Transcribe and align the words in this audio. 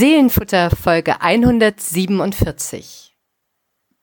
Seelenfutter 0.00 0.70
Folge 0.70 1.20
147. 1.20 3.14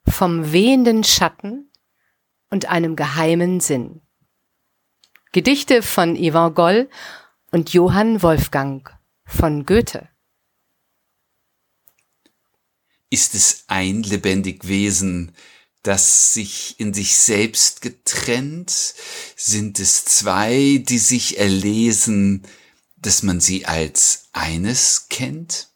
Vom 0.07 0.52
wehenden 0.52 1.04
Schatten 1.04 1.71
und 2.52 2.68
einem 2.68 2.95
geheimen 2.95 3.62
Sinn. 3.62 4.02
Gedichte 5.31 5.81
von 5.81 6.16
Yvan 6.16 6.54
Goll 6.54 6.88
und 7.49 7.73
Johann 7.73 8.21
Wolfgang 8.21 8.95
von 9.25 9.66
Goethe. 9.66 10.07
Ist 13.09 13.34
es 13.34 13.64
ein 13.66 14.04
lebendig 14.04 14.68
Wesen, 14.68 15.32
das 15.81 16.31
sich 16.31 16.80
in 16.80 16.94
sich 16.94 17.17
selbst 17.17 17.81
getrennt? 17.81 18.94
Sind 19.36 19.80
es 19.80 20.05
zwei, 20.05 20.77
die 20.77 21.00
sich 21.00 21.39
erlesen, 21.39 22.44
dass 22.98 23.23
man 23.23 23.39
sie 23.39 23.66
als 23.66 24.30
eines 24.31 25.08
kennt? 25.09 25.72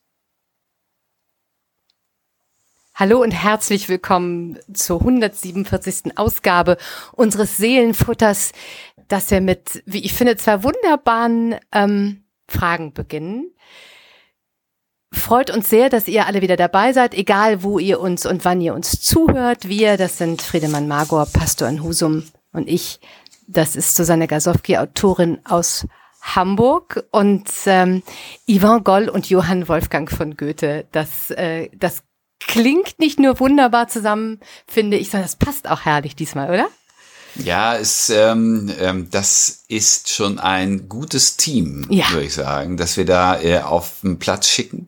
Hallo 3.01 3.19
und 3.23 3.31
herzlich 3.31 3.89
willkommen 3.89 4.59
zur 4.71 4.99
147. 4.99 6.19
Ausgabe 6.19 6.77
unseres 7.13 7.57
Seelenfutters, 7.57 8.51
das 9.07 9.31
wir 9.31 9.41
mit, 9.41 9.81
wie 9.87 10.05
ich 10.05 10.13
finde, 10.13 10.35
zwei 10.35 10.61
wunderbaren 10.61 11.55
ähm, 11.71 12.25
Fragen 12.47 12.93
beginnen. 12.93 13.55
Freut 15.11 15.49
uns 15.49 15.67
sehr, 15.67 15.89
dass 15.89 16.07
ihr 16.07 16.27
alle 16.27 16.43
wieder 16.43 16.57
dabei 16.57 16.93
seid, 16.93 17.15
egal 17.15 17.63
wo 17.63 17.79
ihr 17.79 17.99
uns 17.99 18.27
und 18.27 18.45
wann 18.45 18.61
ihr 18.61 18.75
uns 18.75 19.01
zuhört. 19.01 19.67
Wir, 19.67 19.97
das 19.97 20.19
sind 20.19 20.43
Friedemann 20.43 20.87
Magor, 20.87 21.25
Pastor 21.25 21.69
in 21.69 21.81
Husum 21.81 22.25
und 22.53 22.69
ich, 22.69 22.99
das 23.47 23.75
ist 23.75 23.95
Susanne 23.95 24.27
Gasowski, 24.27 24.77
Autorin 24.77 25.39
aus 25.45 25.87
Hamburg 26.21 27.03
und 27.09 27.49
ähm, 27.65 28.03
Yvan 28.47 28.83
Goll 28.83 29.09
und 29.09 29.27
Johann 29.27 29.67
Wolfgang 29.67 30.07
von 30.11 30.37
Goethe. 30.37 30.85
Das, 30.91 31.31
äh, 31.31 31.69
das 31.73 32.03
klingt 32.47 32.99
nicht 32.99 33.19
nur 33.19 33.39
wunderbar 33.39 33.87
zusammen, 33.87 34.39
finde 34.67 34.97
ich, 34.97 35.09
sondern 35.09 35.27
das 35.27 35.35
passt 35.35 35.69
auch 35.69 35.81
herrlich 35.81 36.15
diesmal, 36.15 36.49
oder? 36.49 36.67
Ja, 37.35 37.77
es, 37.77 38.09
ähm, 38.09 38.71
ähm, 38.79 39.07
das 39.09 39.63
ist 39.69 40.09
schon 40.09 40.37
ein 40.37 40.89
gutes 40.89 41.37
Team, 41.37 41.85
ja. 41.89 42.09
würde 42.11 42.25
ich 42.25 42.33
sagen, 42.33 42.75
dass 42.75 42.97
wir 42.97 43.05
da 43.05 43.41
äh, 43.41 43.59
auf 43.59 44.01
den 44.03 44.19
Platz 44.19 44.49
schicken. 44.49 44.87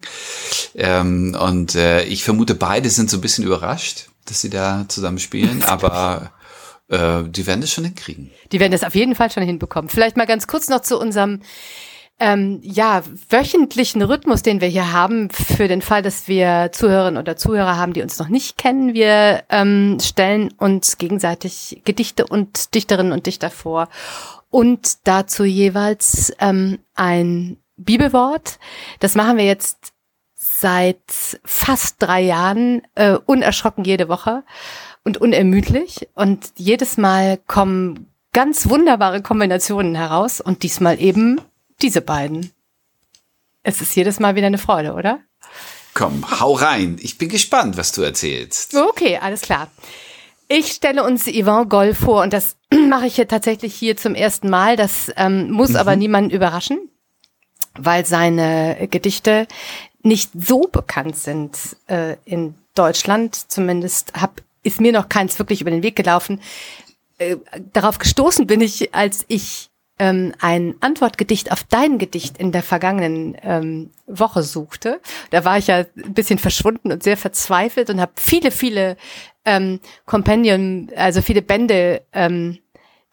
Ähm, 0.75 1.37
und 1.39 1.75
äh, 1.75 2.03
ich 2.03 2.23
vermute, 2.23 2.55
beide 2.55 2.89
sind 2.89 3.09
so 3.09 3.17
ein 3.17 3.21
bisschen 3.21 3.45
überrascht, 3.45 4.07
dass 4.25 4.41
sie 4.41 4.49
da 4.49 4.85
zusammen 4.89 5.19
spielen, 5.19 5.63
aber 5.67 6.31
äh, 6.89 7.23
die 7.23 7.47
werden 7.47 7.61
das 7.61 7.71
schon 7.71 7.85
hinkriegen. 7.85 8.29
Die 8.51 8.59
werden 8.59 8.73
das 8.73 8.83
auf 8.83 8.95
jeden 8.95 9.15
Fall 9.15 9.31
schon 9.31 9.43
hinbekommen. 9.43 9.89
Vielleicht 9.89 10.17
mal 10.17 10.27
ganz 10.27 10.47
kurz 10.47 10.67
noch 10.67 10.81
zu 10.81 10.99
unserem 10.99 11.41
ähm, 12.19 12.59
ja, 12.63 13.03
wöchentlichen 13.29 14.01
Rhythmus, 14.01 14.43
den 14.43 14.61
wir 14.61 14.67
hier 14.67 14.93
haben, 14.93 15.29
für 15.29 15.67
den 15.67 15.81
Fall, 15.81 16.01
dass 16.01 16.27
wir 16.27 16.69
Zuhörerinnen 16.71 17.19
oder 17.19 17.35
Zuhörer 17.35 17.77
haben, 17.77 17.93
die 17.93 18.01
uns 18.01 18.19
noch 18.19 18.29
nicht 18.29 18.57
kennen. 18.57 18.93
Wir 18.93 19.43
ähm, 19.49 19.97
stellen 20.01 20.53
uns 20.57 20.97
gegenseitig 20.97 21.81
Gedichte 21.85 22.25
und 22.25 22.75
Dichterinnen 22.75 23.11
und 23.11 23.25
Dichter 23.25 23.49
vor 23.49 23.89
und 24.49 25.07
dazu 25.07 25.43
jeweils 25.43 26.31
ähm, 26.39 26.79
ein 26.93 27.57
Bibelwort. 27.75 28.59
Das 28.99 29.15
machen 29.15 29.37
wir 29.37 29.45
jetzt 29.45 29.93
seit 30.35 31.39
fast 31.43 31.95
drei 31.99 32.21
Jahren 32.21 32.83
äh, 32.95 33.17
unerschrocken 33.25 33.83
jede 33.83 34.07
Woche 34.09 34.43
und 35.03 35.17
unermüdlich. 35.17 36.07
Und 36.13 36.51
jedes 36.55 36.97
Mal 36.97 37.37
kommen 37.47 38.13
ganz 38.31 38.69
wunderbare 38.69 39.21
Kombinationen 39.21 39.95
heraus 39.95 40.39
und 40.39 40.63
diesmal 40.63 41.01
eben 41.01 41.41
diese 41.81 42.01
beiden. 42.01 42.51
Es 43.63 43.81
ist 43.81 43.95
jedes 43.95 44.19
Mal 44.19 44.35
wieder 44.35 44.47
eine 44.47 44.57
Freude, 44.57 44.93
oder? 44.93 45.19
Komm, 45.93 46.39
hau 46.39 46.53
rein. 46.53 46.97
Ich 47.01 47.17
bin 47.17 47.29
gespannt, 47.29 47.77
was 47.77 47.91
du 47.91 48.01
erzählst. 48.01 48.75
Okay, 48.75 49.17
alles 49.17 49.41
klar. 49.41 49.69
Ich 50.47 50.71
stelle 50.71 51.03
uns 51.03 51.25
Yvonne 51.25 51.67
Goll 51.67 51.93
vor 51.93 52.21
und 52.21 52.33
das 52.33 52.57
mache 52.89 53.07
ich 53.07 53.15
hier 53.15 53.27
tatsächlich 53.27 53.73
hier 53.75 53.95
zum 53.95 54.15
ersten 54.15 54.49
Mal. 54.49 54.75
Das 54.75 55.11
ähm, 55.15 55.51
muss 55.51 55.69
mhm. 55.69 55.75
aber 55.77 55.95
niemanden 55.95 56.31
überraschen, 56.31 56.89
weil 57.75 58.05
seine 58.05 58.87
Gedichte 58.89 59.47
nicht 60.01 60.31
so 60.33 60.61
bekannt 60.61 61.17
sind 61.17 61.57
äh, 61.87 62.17
in 62.25 62.55
Deutschland. 62.75 63.35
Zumindest 63.51 64.13
hab, 64.19 64.41
ist 64.63 64.81
mir 64.81 64.91
noch 64.91 65.09
keins 65.09 65.39
wirklich 65.39 65.61
über 65.61 65.71
den 65.71 65.83
Weg 65.83 65.95
gelaufen. 65.95 66.41
Äh, 67.19 67.37
darauf 67.71 67.99
gestoßen 67.99 68.47
bin 68.47 68.61
ich, 68.61 68.93
als 68.93 69.25
ich 69.27 69.69
ähm, 69.99 70.33
ein 70.39 70.75
Antwortgedicht 70.79 71.51
auf 71.51 71.63
dein 71.63 71.97
Gedicht 71.97 72.37
in 72.37 72.51
der 72.51 72.63
vergangenen 72.63 73.37
ähm, 73.43 73.91
Woche 74.07 74.43
suchte. 74.43 74.99
Da 75.29 75.45
war 75.45 75.57
ich 75.57 75.67
ja 75.67 75.85
ein 75.95 76.13
bisschen 76.13 76.39
verschwunden 76.39 76.91
und 76.91 77.03
sehr 77.03 77.17
verzweifelt 77.17 77.89
und 77.89 78.01
habe 78.01 78.13
viele, 78.15 78.51
viele 78.51 78.97
ähm, 79.45 79.79
Compendium, 80.05 80.89
also 80.95 81.21
viele 81.21 81.41
Bände 81.41 82.01
ähm, 82.11 82.59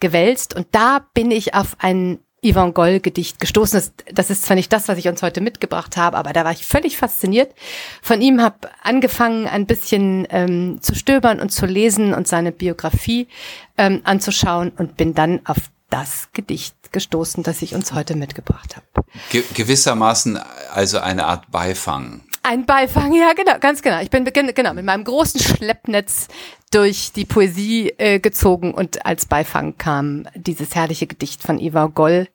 gewälzt. 0.01 0.55
Und 0.55 0.69
da 0.73 1.07
bin 1.13 1.31
ich 1.31 1.55
auf 1.55 1.77
ein 1.79 2.21
Yvonne 2.43 2.73
Goll 2.73 3.01
Gedicht 3.01 3.39
gestoßen. 3.39 3.79
Das, 3.79 3.93
das 4.15 4.31
ist 4.31 4.45
zwar 4.45 4.57
nicht 4.57 4.73
das, 4.73 4.89
was 4.89 4.99
ich 4.99 5.09
uns 5.09 5.23
heute 5.23 5.41
mitgebracht 5.41 5.97
habe, 5.97 6.17
aber 6.17 6.33
da 6.33 6.45
war 6.45 6.53
ich 6.53 6.65
völlig 6.65 6.97
fasziniert 6.97 7.55
von 8.01 8.23
ihm, 8.23 8.41
habe 8.41 8.71
angefangen 8.83 9.47
ein 9.47 9.67
bisschen 9.67 10.27
ähm, 10.31 10.79
zu 10.81 10.95
stöbern 10.95 11.41
und 11.41 11.51
zu 11.51 11.67
lesen 11.67 12.15
und 12.15 12.27
seine 12.27 12.53
Biografie 12.53 13.29
ähm, 13.77 14.01
anzuschauen 14.05 14.73
und 14.77 14.97
bin 14.97 15.15
dann 15.15 15.41
auf 15.45 15.59
das 15.91 16.28
Gedicht 16.33 16.93
gestoßen, 16.93 17.43
das 17.43 17.62
ich 17.62 17.75
uns 17.75 17.93
heute 17.93 18.17
mitgebracht 18.17 18.77
habe. 18.77 19.06
Ge 19.31 19.45
gewissermaßen 19.55 20.39
also 20.73 20.99
eine 20.99 21.27
Art 21.27 21.51
Beifang. 21.51 22.23
Ein 22.43 22.65
Beifang, 22.65 23.12
ja, 23.12 23.34
genau, 23.34 23.59
ganz 23.59 23.83
genau. 23.83 24.00
Ich 24.00 24.09
bin 24.09 24.25
genau 24.25 24.73
mit 24.73 24.84
meinem 24.84 25.05
großen 25.05 25.41
Schleppnetz 25.41 26.29
durch 26.71 27.12
die 27.12 27.27
Poesie 27.27 27.93
äh, 27.99 28.19
gezogen 28.19 28.73
und 28.73 29.05
als 29.05 29.27
Beifang 29.27 29.77
kam 29.77 30.27
dieses 30.34 30.75
herrliche 30.75 31.06
Gedicht 31.06 31.43
von 31.43 31.59
Eva 31.59 31.87
Goll. 31.87 32.29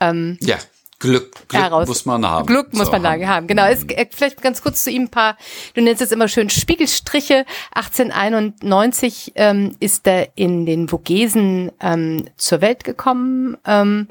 Ähm, 0.00 0.38
ja. 0.40 0.56
Glück, 1.02 1.48
Glück 1.48 1.62
heraus. 1.62 1.88
muss 1.88 2.06
man 2.06 2.24
haben. 2.24 2.46
Glück 2.46 2.72
muss 2.72 2.86
so 2.86 2.92
man 2.92 3.04
haben. 3.04 3.26
haben. 3.26 3.46
Genau. 3.48 3.66
Es, 3.66 3.82
äh, 3.84 4.06
vielleicht 4.10 4.40
ganz 4.40 4.62
kurz 4.62 4.84
zu 4.84 4.90
ihm 4.90 5.02
ein 5.02 5.08
paar, 5.10 5.36
du 5.74 5.82
nennst 5.82 6.00
es 6.00 6.12
immer 6.12 6.28
schön 6.28 6.48
Spiegelstriche. 6.48 7.44
1891 7.74 9.32
ähm, 9.34 9.76
ist 9.80 10.06
er 10.06 10.28
in 10.36 10.64
den 10.64 10.88
Vogesen 10.88 11.72
ähm, 11.80 12.26
zur 12.36 12.60
Welt 12.60 12.84
gekommen 12.84 13.56
ähm, 13.66 14.08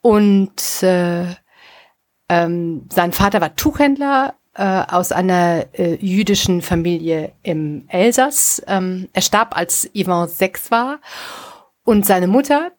und 0.00 0.82
äh, 0.82 1.26
ähm, 2.28 2.88
sein 2.92 3.12
Vater 3.12 3.40
war 3.40 3.54
Tuchhändler 3.54 4.34
äh, 4.54 4.82
aus 4.88 5.12
einer 5.12 5.66
äh, 5.74 5.96
jüdischen 5.96 6.62
Familie 6.62 7.32
im 7.42 7.84
Elsass. 7.88 8.62
Ähm, 8.66 9.08
er 9.12 9.22
starb, 9.22 9.54
als 9.56 9.90
Ivan 9.92 10.28
sechs 10.28 10.70
war. 10.70 11.00
Und 11.84 12.06
seine 12.06 12.26
Mutter, 12.26 12.72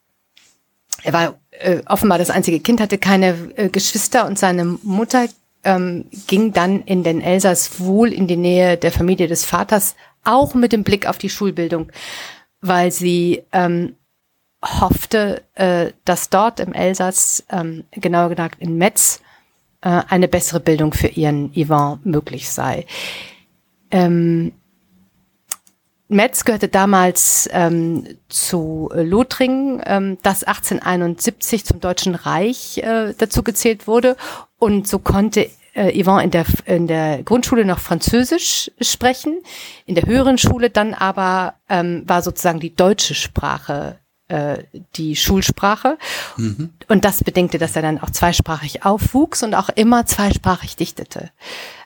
er 1.04 1.14
war 1.14 1.40
äh, 1.60 1.82
offenbar 1.86 2.18
das 2.18 2.30
einzige 2.30 2.60
Kind, 2.60 2.82
hatte 2.82 2.98
keine 2.98 3.36
äh, 3.56 3.70
Geschwister 3.70 4.26
und 4.26 4.38
seine 4.40 4.66
Mutter 4.66 5.28
ähm, 5.64 6.06
ging 6.28 6.54
dann 6.54 6.84
in 6.84 7.04
den 7.04 7.22
Elsass 7.22 7.80
wohl 7.80 8.14
in 8.14 8.28
die 8.28 8.38
Nähe 8.38 8.78
der 8.78 8.92
Familie 8.92 9.28
des 9.28 9.46
Vaters, 9.46 9.96
auch 10.24 10.54
mit 10.54 10.72
dem 10.72 10.84
Blick 10.84 11.08
auf 11.08 11.18
die 11.18 11.30
Schulbildung, 11.30 11.92
weil 12.62 12.92
sie 12.92 13.44
ähm, 13.52 13.96
hoffte, 14.64 15.44
äh, 15.56 15.92
dass 16.06 16.30
dort 16.30 16.60
im 16.60 16.74
Elsass, 16.74 17.44
ähm, 17.52 17.84
genauer 17.92 18.30
gesagt 18.30 18.62
in 18.62 18.78
Metz, 18.78 19.22
äh, 19.82 20.02
eine 20.08 20.28
bessere 20.28 20.60
Bildung 20.60 20.94
für 20.94 21.08
ihren 21.08 21.54
Ivan 21.54 22.00
möglich 22.04 22.50
sei. 22.50 22.86
Ähm, 23.92 24.54
Metz 26.10 26.46
gehörte 26.46 26.70
damals 26.70 27.50
ähm, 27.52 28.08
zu 28.30 28.90
Lothringen, 28.94 29.82
ähm, 29.86 30.18
das 30.24 30.44
1871 30.44 31.66
zum 31.66 31.80
Deutschen 31.82 32.16
Reich 32.16 32.78
äh, 32.78 33.14
dazu 33.18 33.44
gezählt 33.44 33.88
wurde. 33.88 34.16
Und 34.58 34.88
so 34.88 35.00
konnte 35.00 35.50
äh, 35.74 36.02
Yvonne 36.02 36.24
in 36.24 36.32
der, 36.32 36.46
in 36.66 36.88
der 36.88 37.24
Grundschule 37.24 37.66
noch 37.66 37.80
Französisch 37.80 38.72
sprechen, 38.80 39.38
in 39.86 39.96
der 39.96 40.06
höheren 40.06 40.38
Schule 40.38 40.70
dann 40.70 40.94
aber 40.94 41.56
ähm, 41.70 42.04
war 42.08 42.22
sozusagen 42.22 42.60
die 42.60 42.76
deutsche 42.76 43.14
Sprache 43.14 44.00
äh, 44.28 44.64
die 44.96 45.16
Schulsprache. 45.16 45.98
Mhm. 46.38 46.74
Und 46.88 47.06
das 47.06 47.24
bedingte, 47.24 47.58
dass 47.58 47.76
er 47.76 47.82
dann 47.82 48.00
auch 48.00 48.10
zweisprachig 48.10 48.86
aufwuchs 48.86 49.44
und 49.44 49.56
auch 49.56 49.70
immer 49.70 50.06
zweisprachig 50.06 50.76
dichtete. 50.76 51.32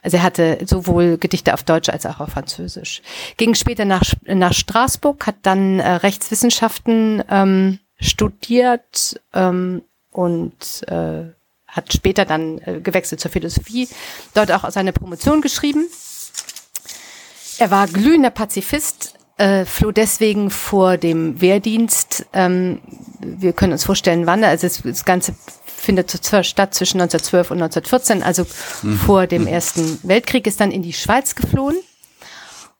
Also 0.01 0.17
er 0.17 0.23
hatte 0.23 0.59
sowohl 0.65 1.17
Gedichte 1.17 1.53
auf 1.53 1.63
Deutsch 1.63 1.89
als 1.89 2.05
auch 2.05 2.19
auf 2.19 2.29
Französisch. 2.29 3.01
Ging 3.37 3.53
später 3.53 3.85
nach, 3.85 4.03
nach 4.25 4.53
Straßburg, 4.53 5.27
hat 5.27 5.35
dann 5.43 5.79
äh, 5.79 5.91
Rechtswissenschaften 5.91 7.23
ähm, 7.29 7.79
studiert 7.99 9.19
ähm, 9.33 9.83
und 10.11 10.87
äh, 10.87 11.25
hat 11.67 11.93
später 11.93 12.25
dann 12.25 12.59
äh, 12.59 12.81
gewechselt 12.81 13.21
zur 13.21 13.31
Philosophie, 13.31 13.87
dort 14.33 14.51
auch 14.51 14.69
seine 14.71 14.93
Promotion 14.93 15.41
geschrieben. 15.41 15.85
Er 17.59 17.71
war 17.71 17.87
glühender 17.87 18.31
Pazifist, 18.31 19.13
äh, 19.41 19.65
floh 19.65 19.91
deswegen 19.91 20.51
vor 20.51 20.97
dem 20.97 21.41
Wehrdienst. 21.41 22.27
Ähm, 22.31 22.79
wir 23.19 23.53
können 23.53 23.73
uns 23.73 23.83
vorstellen, 23.83 24.27
wann. 24.27 24.43
Also 24.43 24.67
das, 24.67 24.83
das 24.83 25.03
Ganze 25.03 25.33
findet 25.65 26.11
statt 26.11 26.75
zwischen 26.75 27.01
1912 27.01 27.49
und 27.49 27.61
1914, 27.61 28.21
also 28.21 28.45
mhm. 28.83 28.97
vor 28.97 29.25
dem 29.25 29.47
Ersten 29.47 29.99
Weltkrieg, 30.03 30.45
ist 30.45 30.59
dann 30.61 30.69
in 30.69 30.83
die 30.83 30.93
Schweiz 30.93 31.33
geflohen 31.33 31.77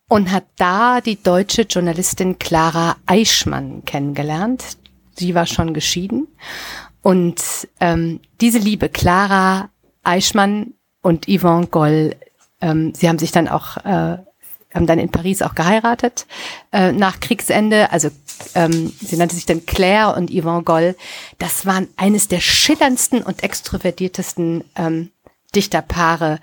und 0.08 0.32
hat 0.32 0.44
da 0.58 1.02
die 1.02 1.22
deutsche 1.22 1.64
Journalistin 1.64 2.38
Clara 2.38 2.96
Eichmann 3.08 3.84
kennengelernt. 3.86 4.78
Sie 5.16 5.34
war 5.34 5.48
schon 5.48 5.74
geschieden. 5.74 6.28
Und 7.02 7.42
ähm, 7.80 8.20
diese 8.40 8.60
liebe 8.60 8.88
Clara 8.88 9.72
Eichmann 10.04 10.76
und 11.02 11.26
Yvonne 11.26 11.66
Goll, 11.68 12.16
ähm, 12.62 12.94
sie 12.94 13.10
haben 13.10 13.18
sich 13.18 13.32
dann 13.32 13.48
auch 13.48 13.78
äh, 13.78 14.20
haben 14.74 14.88
dann 14.88 15.00
in 15.00 15.12
Paris 15.12 15.42
auch 15.42 15.56
geheiratet 15.56 16.26
äh, 16.72 16.92
nach 16.92 17.20
Kriegsende. 17.20 17.92
Also 17.92 18.10
ähm, 18.56 18.94
sie 19.00 19.18
nannte 19.18 19.36
sich 19.36 19.46
dann 19.46 19.66
Claire 19.66 20.16
und 20.16 20.32
Yvonne 20.32 20.64
Goll. 20.64 20.96
Das 21.38 21.66
waren 21.66 21.88
eines 21.98 22.28
der 22.28 22.40
schillerndsten 22.40 23.22
und 23.22 23.44
extrovertiertesten 23.44 24.64
ähm, 24.76 25.12
Dichterpaare, 25.56 26.40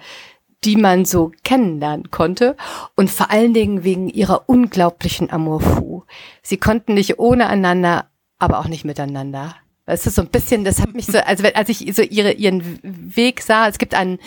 die 0.64 0.76
man 0.76 1.04
so 1.04 1.32
kennenlernen 1.44 2.10
konnte. 2.10 2.56
Und 2.94 3.10
vor 3.10 3.30
allen 3.30 3.54
Dingen 3.54 3.84
wegen 3.84 4.08
ihrer 4.08 4.48
unglaublichen 4.48 5.30
Amour 5.30 5.60
fou. 5.60 6.04
Sie 6.42 6.58
konnten 6.58 6.94
nicht 6.94 7.18
ohne 7.18 7.48
einander, 7.48 8.10
aber 8.38 8.58
auch 8.58 8.68
nicht 8.68 8.84
miteinander. 8.84 9.54
Es 9.88 10.06
ist 10.06 10.16
so 10.16 10.22
ein 10.22 10.28
bisschen, 10.28 10.64
das 10.64 10.80
hat 10.80 10.94
mich 10.94 11.06
so, 11.06 11.18
also 11.18 11.44
als 11.54 11.68
ich 11.68 11.94
so 11.94 12.02
ihre, 12.02 12.32
ihren 12.32 12.78
Weg 12.82 13.40
sah, 13.40 13.68
es 13.68 13.78
gibt 13.78 13.94
ein, 13.94 14.18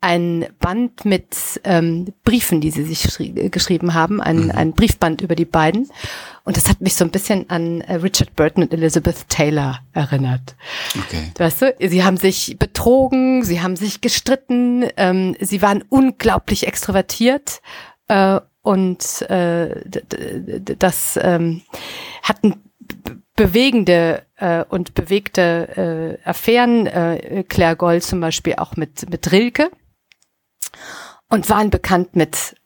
ein 0.00 0.46
Band 0.58 1.04
mit 1.04 1.60
ähm, 1.64 2.12
Briefen, 2.24 2.60
die 2.60 2.70
sie 2.70 2.84
sich 2.84 3.06
geschrieben 3.50 3.94
haben, 3.94 4.20
ein, 4.20 4.44
mhm. 4.44 4.50
ein 4.52 4.72
Briefband 4.72 5.20
über 5.20 5.34
die 5.34 5.44
beiden. 5.44 5.90
Und 6.44 6.56
das 6.56 6.68
hat 6.68 6.80
mich 6.80 6.94
so 6.94 7.04
ein 7.04 7.10
bisschen 7.10 7.48
an 7.50 7.82
äh, 7.82 7.96
Richard 7.96 8.34
Burton 8.34 8.64
und 8.64 8.72
Elizabeth 8.72 9.28
Taylor 9.28 9.80
erinnert. 9.92 10.56
Okay. 10.96 11.32
Weißt 11.36 11.62
du, 11.62 11.74
sie 11.78 12.02
haben 12.02 12.16
sich 12.16 12.56
betrogen, 12.58 13.44
sie 13.44 13.60
haben 13.60 13.76
sich 13.76 14.00
gestritten, 14.00 14.86
ähm, 14.96 15.36
sie 15.38 15.60
waren 15.60 15.84
unglaublich 15.90 16.66
extrovertiert 16.66 17.60
äh, 18.08 18.40
und 18.62 19.22
äh, 19.30 19.82
das 20.78 21.18
ähm, 21.22 21.62
hatten 22.22 22.69
bewegende 23.36 24.26
äh, 24.36 24.64
und 24.64 24.94
bewegte 24.94 26.18
äh, 26.24 26.28
Affären, 26.28 26.86
äh, 26.86 27.44
Claire 27.48 27.76
Goll 27.76 28.02
zum 28.02 28.20
Beispiel 28.20 28.54
auch 28.56 28.76
mit, 28.76 29.08
mit 29.10 29.32
Rilke 29.32 29.70
und 31.28 31.48
waren 31.48 31.70
bekannt 31.70 32.16
mit 32.16 32.56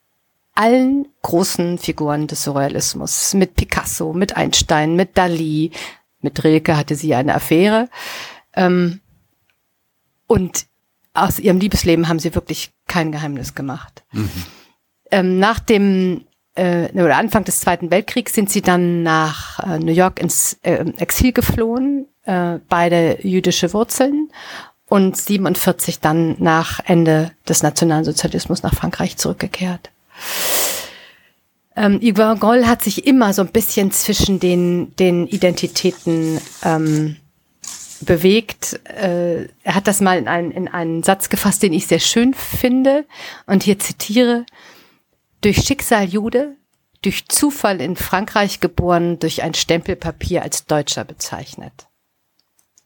allen 0.54 1.08
großen 1.22 1.78
Figuren 1.78 2.26
des 2.26 2.44
Surrealismus, 2.44 3.34
mit 3.34 3.54
Picasso, 3.54 4.12
mit 4.12 4.36
Einstein, 4.36 4.94
mit 4.94 5.16
Dali, 5.18 5.72
mit 6.20 6.42
Rilke 6.42 6.76
hatte 6.76 6.94
sie 6.94 7.14
eine 7.14 7.34
Affäre. 7.34 7.88
Ähm, 8.54 9.00
und 10.26 10.66
aus 11.12 11.38
ihrem 11.38 11.58
Liebesleben 11.58 12.08
haben 12.08 12.18
sie 12.18 12.34
wirklich 12.34 12.72
kein 12.86 13.12
Geheimnis 13.12 13.54
gemacht. 13.54 14.04
Mhm. 14.12 14.30
Ähm, 15.10 15.38
nach 15.38 15.60
dem 15.60 16.24
äh, 16.54 16.88
oder 16.92 17.16
Anfang 17.16 17.44
des 17.44 17.60
Zweiten 17.60 17.90
Weltkriegs 17.90 18.32
sind 18.32 18.50
sie 18.50 18.62
dann 18.62 19.02
nach 19.02 19.58
äh, 19.60 19.78
New 19.78 19.92
York 19.92 20.20
ins 20.20 20.58
äh, 20.62 20.84
Exil 20.98 21.32
geflohen, 21.32 22.06
äh, 22.24 22.58
beide 22.68 23.18
jüdische 23.22 23.72
Wurzeln 23.72 24.30
und 24.88 25.16
47 25.16 26.00
dann 26.00 26.36
nach 26.38 26.80
Ende 26.84 27.32
des 27.48 27.62
Nationalsozialismus 27.62 28.62
nach 28.62 28.74
Frankreich 28.74 29.16
zurückgekehrt. 29.16 29.90
Ähm, 31.76 32.00
Yves 32.00 32.38
Goll 32.38 32.66
hat 32.66 32.82
sich 32.82 33.06
immer 33.06 33.32
so 33.32 33.42
ein 33.42 33.48
bisschen 33.48 33.90
zwischen 33.90 34.38
den, 34.38 34.94
den 34.96 35.26
Identitäten 35.26 36.40
ähm, 36.62 37.16
bewegt. 38.00 38.78
Äh, 38.84 39.48
er 39.64 39.74
hat 39.74 39.88
das 39.88 40.00
mal 40.00 40.18
in 40.18 40.28
einen, 40.28 40.52
in 40.52 40.68
einen 40.68 41.02
Satz 41.02 41.28
gefasst, 41.28 41.62
den 41.62 41.72
ich 41.72 41.86
sehr 41.88 41.98
schön 41.98 42.34
finde 42.34 43.04
und 43.46 43.64
hier 43.64 43.78
zitiere 43.78 44.46
durch 45.44 45.58
Schicksal 45.58 46.04
Jude, 46.04 46.56
durch 47.02 47.28
Zufall 47.28 47.80
in 47.80 47.96
Frankreich 47.96 48.60
geboren, 48.60 49.18
durch 49.18 49.42
ein 49.42 49.52
Stempelpapier 49.52 50.42
als 50.42 50.64
Deutscher 50.64 51.04
bezeichnet. 51.04 51.86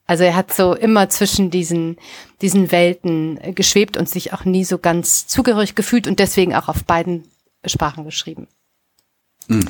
Also 0.07 0.25
er 0.25 0.35
hat 0.35 0.53
so 0.53 0.75
immer 0.75 1.09
zwischen 1.09 1.51
diesen, 1.51 1.99
diesen 2.41 2.73
Welten 2.73 3.39
geschwebt 3.55 3.97
und 3.97 4.09
sich 4.09 4.33
auch 4.33 4.45
nie 4.45 4.65
so 4.65 4.79
ganz 4.79 5.27
zugehörig 5.27 5.75
gefühlt 5.75 6.09
und 6.09 6.19
deswegen 6.19 6.55
auch 6.55 6.69
auf 6.69 6.85
beiden 6.85 7.29
Sprachen 7.65 8.05
geschrieben. 8.05 8.49
Mhm. 9.47 9.69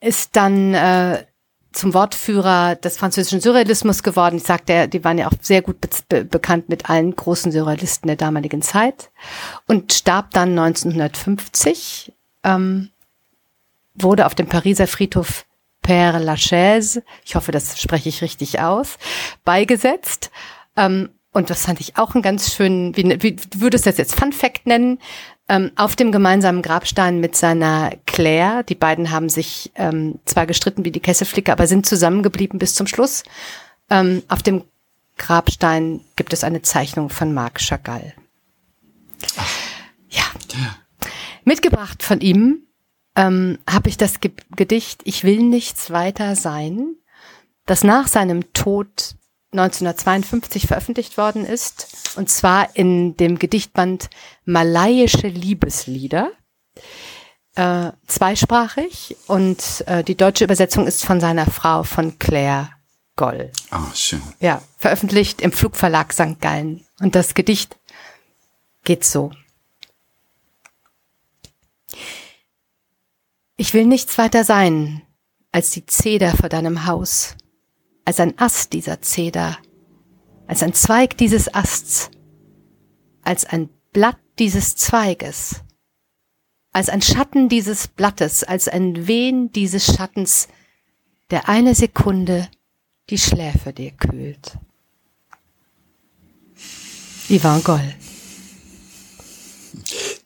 Ist 0.00 0.36
dann 0.36 0.74
äh, 0.74 1.24
zum 1.72 1.94
Wortführer 1.94 2.76
des 2.76 2.96
französischen 2.96 3.40
Surrealismus 3.40 4.02
geworden. 4.02 4.36
Ich 4.36 4.44
sagte, 4.44 4.88
die 4.88 5.04
waren 5.04 5.18
ja 5.18 5.28
auch 5.28 5.32
sehr 5.40 5.62
gut 5.62 5.76
be 6.08 6.24
bekannt 6.24 6.68
mit 6.68 6.88
allen 6.90 7.14
großen 7.14 7.52
Surrealisten 7.52 8.06
der 8.06 8.16
damaligen 8.16 8.62
Zeit 8.62 9.10
und 9.66 9.92
starb 9.92 10.30
dann 10.30 10.58
1950, 10.58 12.12
ähm, 12.44 12.90
wurde 13.94 14.26
auf 14.26 14.34
dem 14.34 14.46
Pariser 14.46 14.86
Friedhof 14.86 15.44
Père 15.82 16.18
Lachaise, 16.18 17.02
ich 17.24 17.34
hoffe, 17.34 17.52
das 17.52 17.80
spreche 17.80 18.08
ich 18.08 18.22
richtig 18.22 18.60
aus, 18.60 18.98
beigesetzt. 19.44 20.30
Ähm, 20.76 21.10
und 21.32 21.48
das 21.48 21.64
fand 21.64 21.80
ich 21.80 21.96
auch 21.96 22.14
einen 22.14 22.22
ganz 22.22 22.54
schönen, 22.54 22.96
wie, 22.96 23.22
wie 23.22 23.36
würdest 23.56 23.86
du 23.86 23.90
das 23.90 23.98
jetzt 23.98 24.14
Fun 24.14 24.32
Fact 24.32 24.66
nennen? 24.66 24.98
Ähm, 25.52 25.70
auf 25.76 25.96
dem 25.96 26.12
gemeinsamen 26.12 26.62
Grabstein 26.62 27.20
mit 27.20 27.36
seiner 27.36 27.92
Claire. 28.06 28.64
Die 28.64 28.74
beiden 28.74 29.10
haben 29.10 29.28
sich 29.28 29.70
ähm, 29.74 30.18
zwar 30.24 30.46
gestritten 30.46 30.86
wie 30.86 30.90
die 30.90 31.00
Kesselflicke, 31.00 31.52
aber 31.52 31.66
sind 31.66 31.84
zusammengeblieben 31.84 32.58
bis 32.58 32.74
zum 32.74 32.86
Schluss. 32.86 33.22
Ähm, 33.90 34.22
auf 34.28 34.42
dem 34.42 34.64
Grabstein 35.18 36.00
gibt 36.16 36.32
es 36.32 36.42
eine 36.42 36.62
Zeichnung 36.62 37.10
von 37.10 37.34
Marc 37.34 37.60
Chagall. 37.60 38.14
Ja. 40.08 40.24
Mitgebracht 41.44 42.02
von 42.02 42.22
ihm 42.22 42.62
ähm, 43.14 43.58
habe 43.68 43.90
ich 43.90 43.98
das 43.98 44.20
Ge 44.20 44.32
Gedicht 44.56 45.02
Ich 45.04 45.22
will 45.22 45.42
nichts 45.42 45.90
weiter 45.90 46.34
sein, 46.34 46.94
das 47.66 47.84
nach 47.84 48.08
seinem 48.08 48.54
Tod 48.54 49.16
1952 49.52 50.66
veröffentlicht 50.66 51.18
worden 51.18 51.44
ist, 51.44 52.16
und 52.16 52.30
zwar 52.30 52.74
in 52.74 53.16
dem 53.16 53.38
Gedichtband 53.38 54.08
Malaiische 54.44 55.28
Liebeslieder, 55.28 56.32
äh, 57.54 57.92
zweisprachig 58.06 59.16
und 59.26 59.84
äh, 59.86 60.02
die 60.02 60.16
deutsche 60.16 60.44
Übersetzung 60.44 60.86
ist 60.86 61.04
von 61.04 61.20
seiner 61.20 61.46
Frau, 61.46 61.82
von 61.82 62.18
Claire 62.18 62.70
Goll. 63.16 63.52
Ah, 63.70 63.86
oh, 63.86 63.94
schön. 63.94 64.22
Ja, 64.40 64.62
veröffentlicht 64.78 65.42
im 65.42 65.52
Flugverlag 65.52 66.14
St. 66.14 66.40
Gallen. 66.40 66.86
Und 67.00 67.14
das 67.14 67.34
Gedicht 67.34 67.76
geht 68.84 69.04
so. 69.04 69.32
Ich 73.56 73.74
will 73.74 73.84
nichts 73.84 74.16
weiter 74.16 74.44
sein 74.44 75.02
als 75.52 75.70
die 75.70 75.84
Zeder 75.84 76.34
vor 76.34 76.48
deinem 76.48 76.86
Haus 76.86 77.36
als 78.04 78.20
ein 78.20 78.38
Ast 78.38 78.72
dieser 78.72 79.00
Zeder, 79.00 79.58
als 80.46 80.62
ein 80.62 80.74
Zweig 80.74 81.16
dieses 81.16 81.52
Asts, 81.52 82.10
als 83.22 83.44
ein 83.44 83.68
Blatt 83.92 84.18
dieses 84.38 84.76
Zweiges, 84.76 85.62
als 86.72 86.88
ein 86.88 87.02
Schatten 87.02 87.48
dieses 87.48 87.88
Blattes, 87.88 88.44
als 88.44 88.68
ein 88.68 89.06
Wehen 89.06 89.52
dieses 89.52 89.84
Schattens, 89.86 90.48
der 91.30 91.48
eine 91.48 91.74
Sekunde 91.74 92.48
die 93.10 93.18
Schläfe 93.18 93.72
dir 93.72 93.92
kühlt. 93.92 94.58
Ivan 97.28 97.62
Goll. 97.62 97.94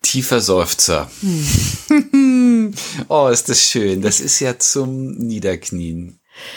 Tiefer 0.03 0.41
Seufzer. 0.41 1.11
Hm. 1.21 2.75
oh, 3.09 3.29
ist 3.29 3.49
das 3.49 3.63
schön. 3.63 4.03
Das 4.03 4.21
ist 4.21 4.41
ja 4.41 4.59
zum 4.59 5.17
Niederknien. 5.19 6.16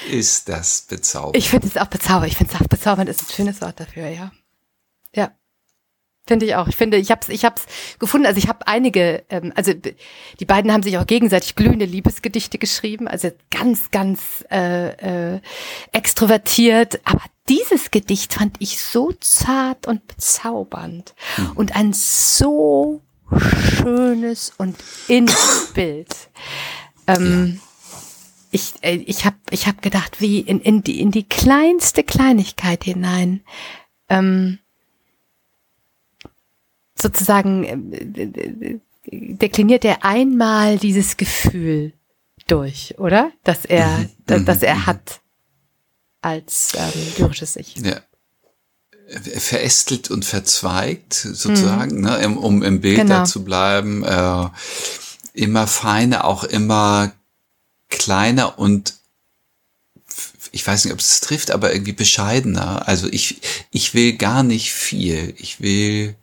Ist 0.10 0.50
das 0.50 0.82
bezaubernd? 0.82 1.38
Ich 1.38 1.50
finde 1.50 1.68
es 1.68 1.78
auch 1.78 1.88
bezaubernd. 1.88 2.32
Ich 2.32 2.38
finde 2.38 2.54
es 2.54 2.62
auch 2.62 2.68
bezaubernd 2.68 3.10
ist 3.10 3.22
ein 3.22 3.34
schönes 3.34 3.62
Wort 3.62 3.80
dafür, 3.80 4.08
ja. 4.08 4.32
Ja. 5.16 5.32
Finde 6.28 6.46
ich 6.46 6.56
auch. 6.56 6.68
Ich 6.68 6.76
finde, 6.76 6.98
ich 6.98 7.10
habe 7.10 7.22
es 7.24 7.30
ich 7.30 7.44
hab's 7.44 7.66
gefunden. 7.98 8.28
Also 8.28 8.38
ich 8.38 8.48
habe 8.48 8.68
einige, 8.68 9.24
ähm, 9.30 9.52
also 9.56 9.74
die 9.74 10.46
beiden 10.46 10.72
haben 10.72 10.84
sich 10.84 10.98
auch 10.98 11.08
gegenseitig 11.08 11.56
glühende 11.56 11.86
Liebesgedichte 11.86 12.60
geschrieben. 12.60 13.08
Also 13.08 13.32
ganz, 13.50 13.90
ganz 13.90 14.46
äh, 14.52 15.36
äh, 15.36 15.42
extrovertiert. 15.92 17.00
Aber 17.04 17.24
dieses 17.48 17.90
Gedicht 17.90 18.36
fand 18.36 18.58
ich 18.60 18.80
so 18.80 19.12
zart 19.20 19.88
und 19.88 20.06
bezaubernd 20.08 21.16
mhm. 21.38 21.52
und 21.56 21.76
ein 21.76 21.94
so 21.94 23.02
schönes 23.82 24.54
und 24.58 24.76
inniges 25.08 25.72
Bild. 25.74 26.16
Ähm, 27.08 27.60
ja 27.62 27.69
ich, 28.52 28.74
äh, 28.82 28.96
ich 28.96 29.26
habe 29.26 29.38
ich 29.52 29.68
hab 29.68 29.82
gedacht, 29.82 30.22
wie 30.22 30.40
in, 30.40 30.60
in, 30.60 30.84
die, 30.84 31.00
in 31.00 31.12
die 31.12 31.28
kleinste 31.28 32.04
Kleinigkeit 32.04 32.84
hinein 32.84 33.42
ähm, 34.10 34.60
sozusagen 36.96 37.64
äh, 37.64 38.80
dekliniert 39.12 39.86
er 39.86 40.04
einmal 40.04 40.78
dieses 40.78 41.18
Gefühl 41.18 41.94
durch, 42.48 42.96
oder? 42.98 43.32
Dass 43.44 43.66
er, 43.66 43.88
mhm. 43.88 44.10
dass, 44.26 44.46
dass 44.46 44.64
er 44.64 44.76
mhm. 44.76 44.86
hat 44.86 45.22
als 46.22 46.74
ähm, 46.76 47.02
lyrisches 47.18 47.56
Ich. 47.56 47.76
Ja. 47.78 48.02
verästelt 49.08 50.12
und 50.12 50.26
verzweigt, 50.26 51.14
sozusagen, 51.14 51.98
mhm. 51.98 52.02
ne, 52.02 52.30
um 52.30 52.64
im 52.64 52.82
Bild 52.82 52.98
genau. 52.98 53.20
da 53.20 53.26
zu 53.26 53.44
bleiben. 53.44 54.04
Äh, 54.04 54.50
immer 55.34 55.68
feiner, 55.68 56.26
auch 56.26 56.44
immer 56.44 57.14
kleiner 57.90 58.58
und 58.58 58.96
ich 60.52 60.66
weiß 60.66 60.86
nicht, 60.86 60.94
ob 60.94 61.00
es 61.00 61.22
trifft, 61.22 61.52
aber 61.52 61.74
irgendwie 61.74 61.94
bescheidener. 61.94 62.88
Also 62.88 63.08
ich, 63.08 63.42
ich 63.72 63.94
will 63.94 64.18
gar 64.18 64.44
nicht 64.44 64.72
viel. 64.72 65.34
Ich 65.38 65.62
will 65.62 66.16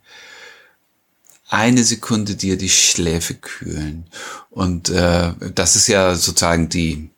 eine 1.49 1.83
Sekunde 1.83 2.35
dir 2.35 2.57
die 2.57 2.69
Schläfe 2.69 3.35
kühlen. 3.35 4.05
Und 4.49 4.89
äh, 4.89 5.33
das 5.55 5.75
ist 5.75 5.87
ja 5.87 6.15
sozusagen 6.15 6.69
die 6.69 7.09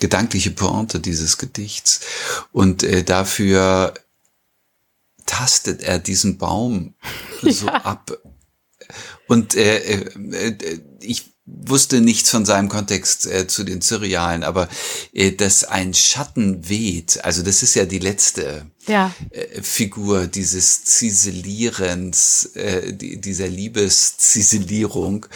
gedankliche 0.00 0.50
Pointe 0.50 0.98
dieses 0.98 1.38
Gedichts. 1.38 2.00
Und 2.50 2.82
äh, 2.82 3.04
dafür 3.04 3.94
tastet 5.26 5.82
er 5.82 5.98
diesen 5.98 6.38
Baum 6.38 6.94
ja. 7.42 7.52
so 7.52 7.68
ab. 7.68 8.18
Und 9.28 9.54
äh, 9.54 9.78
äh, 9.78 10.48
äh 10.48 10.80
ich 11.00 11.31
wusste 11.44 12.00
nichts 12.00 12.30
von 12.30 12.44
seinem 12.44 12.68
Kontext 12.68 13.26
äh, 13.26 13.48
zu 13.48 13.64
den 13.64 13.80
Surrealen, 13.80 14.44
aber 14.44 14.68
äh, 15.12 15.32
dass 15.32 15.64
ein 15.64 15.92
Schatten 15.92 16.68
weht, 16.68 17.24
also 17.24 17.42
das 17.42 17.64
ist 17.64 17.74
ja 17.74 17.84
die 17.84 17.98
letzte 17.98 18.66
ja. 18.86 19.12
Äh, 19.30 19.60
Figur 19.60 20.28
dieses 20.28 20.84
Ziselierens, 20.84 22.46
äh, 22.54 22.92
die, 22.92 23.20
dieser 23.20 23.48
Liebesziselierung, 23.48 25.26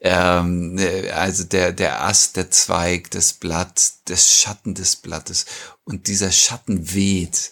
ähm, 0.00 0.78
äh, 0.78 1.10
also 1.10 1.42
der, 1.42 1.72
der 1.72 2.04
Ast, 2.04 2.36
der 2.36 2.52
Zweig, 2.52 3.10
das 3.10 3.32
Blatt, 3.32 3.92
das 4.04 4.32
Schatten 4.32 4.74
des 4.74 4.94
Blattes 4.94 5.44
und 5.84 6.06
dieser 6.06 6.30
Schatten 6.30 6.94
weht, 6.94 7.50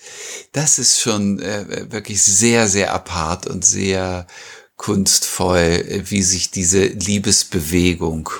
das 0.52 0.78
ist 0.78 1.00
schon 1.00 1.40
äh, 1.40 1.90
wirklich 1.90 2.22
sehr, 2.22 2.68
sehr 2.68 2.94
apart 2.94 3.48
und 3.48 3.64
sehr 3.64 4.28
kunstvoll, 4.76 6.02
wie 6.04 6.22
sich 6.22 6.50
diese 6.50 6.84
Liebesbewegung 6.86 8.30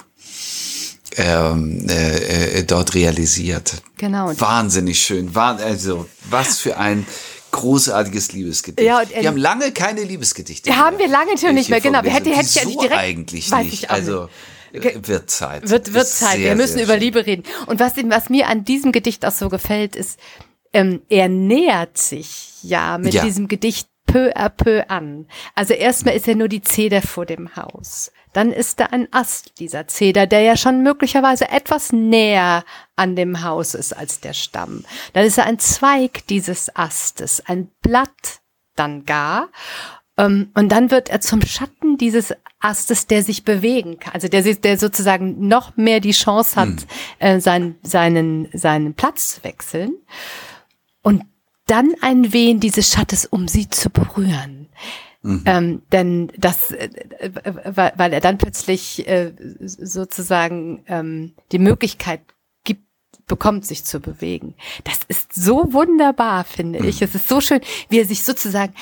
ähm, 1.16 1.87
äh, 1.88 2.59
äh, 2.59 2.64
dort 2.64 2.95
realisiert. 2.95 3.83
Genau. 3.97 4.33
Wahnsinnig 4.38 5.00
schön. 5.00 5.35
War, 5.35 5.59
also 5.59 6.07
was 6.28 6.59
für 6.59 6.76
ein 6.76 7.07
großartiges 7.52 8.33
Liebesgedicht. 8.33 8.87
Ja, 8.87 9.00
und, 9.00 9.11
wir 9.11 9.26
haben 9.26 9.37
lange 9.37 9.73
keine 9.73 10.02
Liebesgedichte. 10.02 10.69
mehr. 10.69 10.78
haben 10.78 10.99
wir 10.99 11.09
lange 11.09 11.38
schon 11.38 11.55
nicht 11.55 11.71
mehr, 11.71 11.81
genau. 11.81 12.02
Wir 12.02 12.12
hätten 12.12 12.33
hätte 12.33 12.47
ich 12.47 12.62
so 12.62 12.81
direkt, 12.81 13.00
eigentlich 13.00 13.50
nicht. 13.50 13.90
Also 13.90 14.28
wird 14.73 15.31
Zeit. 15.31 15.69
Wird, 15.69 15.95
wird 15.95 16.07
Zeit. 16.07 16.37
Sehr, 16.37 16.50
wir 16.50 16.57
müssen 16.57 16.81
über 16.81 16.99
Liebe 16.99 17.25
reden. 17.25 17.45
Und 17.66 17.81
was, 17.81 17.93
was 17.97 18.28
mir 18.28 18.49
an 18.49 18.64
diesem 18.64 18.93
Gedicht 18.93 19.25
auch 19.25 19.33
so 19.33 19.49
gefällt, 19.49 19.97
ist, 19.97 20.19
ähm, 20.73 21.00
er 21.09 21.28
nähert 21.28 21.97
sich 21.97 22.62
ja 22.62 22.99
mit 22.99 23.14
ja. 23.14 23.25
diesem 23.25 23.49
Gedicht 23.49 23.88
peu 24.07 24.31
à 24.35 24.49
peu 24.49 24.83
an. 24.89 25.27
Also 25.55 25.75
erstmal 25.75 26.17
ist 26.17 26.27
ja 26.27 26.35
nur 26.35 26.49
die 26.49 26.63
Zeder 26.63 27.03
vor 27.03 27.27
dem 27.27 27.57
Haus. 27.57 28.13
Dann 28.33 28.53
ist 28.53 28.81
da 28.81 28.87
ein 28.87 29.09
Ast 29.13 29.59
dieser 29.61 29.89
Zeder, 29.89 30.27
der 30.27 30.41
ja 30.41 30.57
schon 30.57 30.83
möglicherweise 30.83 31.49
etwas 31.49 31.93
näher 31.93 32.65
an 32.95 33.17
dem 33.17 33.43
Haus 33.43 33.75
ist 33.75 33.97
als 33.97 34.21
der 34.21 34.35
Stamm. 34.35 34.85
Dann 35.13 35.25
ist 35.25 35.39
da 35.39 35.45
ein 35.45 35.59
Zweig 35.59 36.27
dieses 36.27 36.75
Astes, 36.77 37.43
ein 37.47 37.71
Blatt 37.81 38.41
dann 38.75 39.05
gar. 39.07 39.49
Ähm, 40.19 40.51
und 40.55 40.71
dann 40.71 40.91
wird 40.91 41.09
er 41.09 41.21
zum 41.21 41.43
Schatten 41.43 41.99
dieses 41.99 42.35
Astes, 42.59 43.07
der 43.07 43.23
sich 43.23 43.45
bewegen 43.45 43.99
kann, 43.99 44.15
also 44.15 44.29
der, 44.29 44.43
der 44.43 44.79
sozusagen 44.79 45.47
noch 45.47 45.77
mehr 45.77 46.01
die 46.01 46.13
Chance 46.13 46.57
hat, 46.57 46.69
hm. 46.69 46.77
äh, 47.19 47.41
seinen, 47.41 47.79
seinen, 47.83 48.49
seinen 48.53 48.95
Platz 48.95 49.37
zu 49.37 49.45
wechseln. 49.45 49.95
Und 51.03 51.25
dann 51.66 51.94
ein 52.00 52.32
Wehen 52.32 52.61
dieses 52.61 52.90
Schattes, 52.90 53.26
um 53.26 53.49
sie 53.49 53.68
zu 53.68 53.90
berühren. 53.90 54.68
Mhm. 55.23 55.42
Ähm, 55.44 55.82
denn 55.90 56.32
das, 56.38 56.70
äh, 56.70 56.88
weil, 57.64 57.92
weil 57.96 58.12
er 58.12 58.20
dann 58.20 58.38
plötzlich 58.38 59.06
äh, 59.08 59.32
sozusagen 59.61 60.85
ähm, 60.87 61.35
die 61.50 61.58
Möglichkeit 61.58 62.20
gibt, 62.62 62.85
bekommt, 63.26 63.66
sich 63.66 63.85
zu 63.85 63.99
bewegen. 63.99 64.54
Das 64.85 65.00
ist 65.08 65.35
so 65.35 65.73
wunderbar, 65.73 66.44
finde 66.44 66.80
mhm. 66.80 66.88
ich. 66.88 67.02
Es 67.02 67.16
ist 67.16 67.28
so 67.28 67.40
schön, 67.40 67.61
wie 67.88 67.99
er 67.99 68.06
sich 68.06 68.23
sozusagen, 68.23 68.73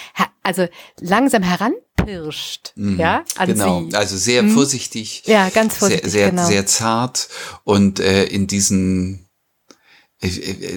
also 0.43 0.69
langsam 1.01 1.43
heranpirscht, 1.43 2.73
mhm. 2.77 3.01
ja, 3.01 3.25
an 3.37 3.49
genau. 3.49 3.85
sie. 3.85 3.95
Also 3.97 4.19
sehr 4.19 4.43
mhm. 4.43 4.51
vorsichtig. 4.51 5.23
Ja, 5.25 5.49
ganz 5.49 5.79
vorsichtig. 5.79 6.11
Sehr, 6.11 6.21
sehr, 6.21 6.31
genau. 6.31 6.47
sehr 6.47 6.67
zart 6.67 7.31
und 7.65 8.01
äh, 8.01 8.25
in 8.25 8.47
diesen 8.47 9.24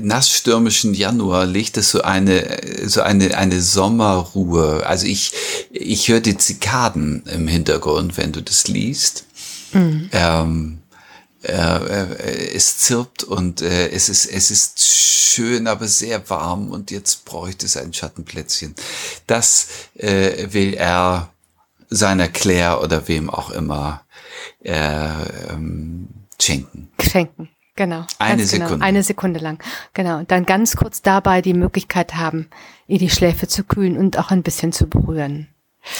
nassstürmischen 0.01 0.94
Januar 0.94 1.46
legt 1.46 1.77
es 1.77 1.92
so 1.92 2.01
eine 2.01 2.60
so 2.86 3.01
eine 3.01 3.38
eine 3.38 3.62
Sommerruhe. 3.62 4.86
Also 4.86 5.06
ich 5.06 5.32
ich 5.72 6.08
höre 6.08 6.20
die 6.20 6.38
Zikaden 6.38 7.24
im 7.25 7.48
Hintergrund, 7.48 8.18
wenn 8.18 8.32
du 8.32 8.42
das 8.42 8.68
liest. 8.68 9.25
Mhm. 9.74 10.10
Ähm, 10.12 10.77
äh, 11.44 11.51
äh, 11.51 12.56
es 12.56 12.80
zirpt 12.80 13.24
und 13.24 13.62
äh, 13.62 13.89
es 13.89 14.10
ist 14.10 14.25
es 14.25 14.51
ist 14.51 14.84
schön, 14.84 15.68
aber 15.68 15.88
sehr 15.88 16.30
warm 16.30 16.72
und 16.72 16.92
jetzt 16.92 17.25
bräuchte 17.25 17.66
es 17.66 17.77
ein 17.77 17.94
Schattenplätzchen. 17.94 18.75
Das 19.27 19.68
äh, 19.96 20.51
will 20.51 20.74
er 20.74 21.32
seiner 21.89 22.27
Claire 22.27 22.82
oder 22.82 23.08
wem 23.08 23.30
auch 23.30 23.51
immer 23.51 24.04
äh, 24.63 24.74
ähm, 25.50 26.08
schenken. 26.42 26.89
Schenken. 27.00 27.50
Genau. 27.77 28.05
Eine 28.17 28.46
genau. 28.46 28.65
Sekunde. 28.65 28.86
Eine 28.86 29.03
Sekunde 29.03 29.39
lang. 29.39 29.63
Genau. 29.93 30.17
Und 30.17 30.31
dann 30.31 30.46
ganz 30.46 30.75
kurz 30.75 31.01
dabei 31.01 31.41
die 31.41 31.53
Möglichkeit 31.53 32.15
haben, 32.15 32.50
ihr 32.88 32.98
die 32.98 33.10
Schläfe 33.10 33.48
zu 33.48 33.63
kühlen 33.63 33.98
und 33.98 34.17
auch 34.17 34.31
ein 34.31 34.43
bisschen 34.43 34.74
zu 34.74 34.88
berühren. 34.88 35.48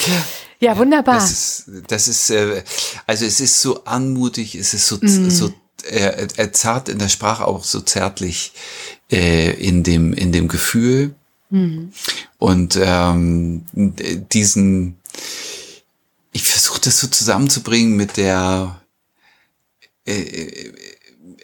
Ja, 0.08 0.26
ja 0.72 0.78
wunderbar. 0.78 1.16
Das 1.16 1.32
ist, 1.32 1.70
das 1.88 2.08
ist 2.08 2.30
äh, 2.32 2.64
also 3.06 3.26
es 3.26 3.40
ist 3.40 3.62
so 3.62 3.86
anmutig, 3.86 4.56
es 4.56 4.74
ist 4.74 4.88
so, 4.88 4.98
mm. 5.00 5.30
so 5.30 5.54
äh, 5.90 6.28
äh, 6.36 6.52
zart 6.52 6.90
in 6.90 6.98
der 6.98 7.10
Sprache, 7.10 7.46
auch 7.46 7.64
so 7.64 7.80
zärtlich 7.80 8.54
äh, 9.12 9.52
in 9.52 9.84
dem 9.84 10.14
in 10.14 10.32
dem 10.32 10.48
Gefühl. 10.48 11.14
Mm. 11.52 11.90
Und 12.40 12.78
ähm, 12.82 13.66
diesen, 13.74 14.98
ich 16.32 16.44
versuche 16.44 16.82
das 16.82 17.00
so 17.00 17.08
zusammenzubringen 17.08 17.96
mit 17.96 18.18
der 18.18 18.82
äh, 20.06 20.74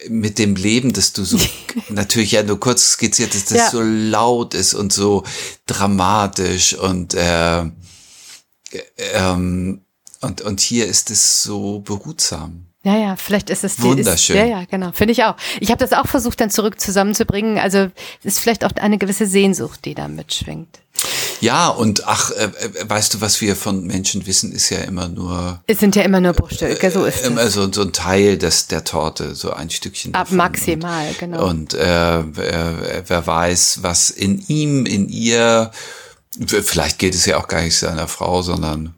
mit 0.08 0.38
dem 0.38 0.56
Leben, 0.56 0.92
dass 0.92 1.12
du 1.12 1.24
so 1.24 1.38
natürlich 1.88 2.32
ja 2.32 2.42
nur 2.42 2.60
kurz 2.60 2.92
skizziert 2.92 3.34
ist, 3.34 3.50
das 3.50 3.58
ja. 3.58 3.70
so 3.70 3.80
laut 3.82 4.54
ist 4.54 4.74
und 4.74 4.92
so 4.92 5.24
dramatisch 5.66 6.74
und 6.74 7.14
äh, 7.14 7.64
ähm, 9.14 9.80
und 10.20 10.40
und 10.42 10.60
hier 10.60 10.86
ist 10.86 11.10
es 11.10 11.42
so 11.42 11.80
behutsam. 11.80 12.66
Ja, 12.84 12.98
ja, 12.98 13.16
vielleicht 13.16 13.48
ist 13.48 13.64
es 13.64 13.76
die, 13.76 13.82
wunderschön. 13.82 14.36
Ist, 14.36 14.42
ja, 14.42 14.44
ja, 14.44 14.64
genau, 14.66 14.92
finde 14.92 15.12
ich 15.12 15.24
auch. 15.24 15.36
Ich 15.58 15.70
habe 15.70 15.78
das 15.78 15.94
auch 15.94 16.06
versucht, 16.06 16.38
dann 16.40 16.50
zurück 16.50 16.78
zusammenzubringen. 16.78 17.58
Also 17.58 17.90
es 18.22 18.34
ist 18.34 18.40
vielleicht 18.40 18.62
auch 18.62 18.72
eine 18.76 18.98
gewisse 18.98 19.26
Sehnsucht, 19.26 19.86
die 19.86 19.94
da 19.94 20.06
mitschwingt. 20.06 20.80
Ja, 21.44 21.68
und 21.68 22.08
ach, 22.08 22.30
äh, 22.30 22.44
äh, 22.44 22.88
weißt 22.88 23.12
du, 23.12 23.20
was 23.20 23.42
wir 23.42 23.54
von 23.54 23.86
Menschen 23.86 24.26
wissen, 24.26 24.50
ist 24.50 24.70
ja 24.70 24.78
immer 24.78 25.08
nur. 25.08 25.62
Es 25.66 25.78
sind 25.78 25.94
ja 25.94 26.02
immer 26.02 26.18
nur 26.18 26.32
Bruchstücke, 26.32 26.90
so 26.90 27.04
ist 27.04 27.20
äh, 27.22 27.26
Immer 27.26 27.50
so, 27.50 27.70
so 27.70 27.82
ein 27.82 27.92
Teil 27.92 28.38
des, 28.38 28.66
der 28.68 28.82
Torte, 28.82 29.34
so 29.34 29.52
ein 29.52 29.68
Stückchen. 29.68 30.14
Ab 30.14 30.30
maximal, 30.30 31.06
und, 31.08 31.18
genau. 31.18 31.46
Und 31.46 31.74
äh, 31.74 32.20
äh, 32.20 33.02
wer 33.06 33.26
weiß, 33.26 33.80
was 33.82 34.08
in 34.08 34.42
ihm, 34.48 34.86
in 34.86 35.10
ihr, 35.10 35.70
vielleicht 36.46 36.98
geht 36.98 37.14
es 37.14 37.26
ja 37.26 37.36
auch 37.36 37.46
gar 37.46 37.60
nicht 37.60 37.76
seiner 37.76 38.08
Frau, 38.08 38.40
sondern 38.40 38.94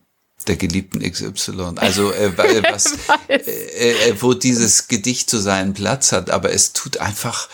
der 0.46 0.54
geliebten 0.54 1.00
XY. 1.00 1.72
Also 1.74 2.12
äh, 2.12 2.30
was, 2.70 2.92
äh, 3.26 3.38
äh, 3.38 4.14
wo 4.20 4.34
dieses 4.34 4.86
Gedicht 4.86 5.30
so 5.30 5.40
seinen 5.40 5.74
Platz 5.74 6.12
hat, 6.12 6.30
aber 6.30 6.52
es 6.52 6.72
tut 6.72 6.98
einfach 6.98 7.48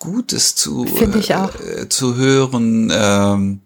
Gutes 0.00 0.54
zu, 0.54 0.86
äh, 0.86 1.88
zu 1.88 2.16
hören. 2.16 2.90
Ähm, 2.94 3.60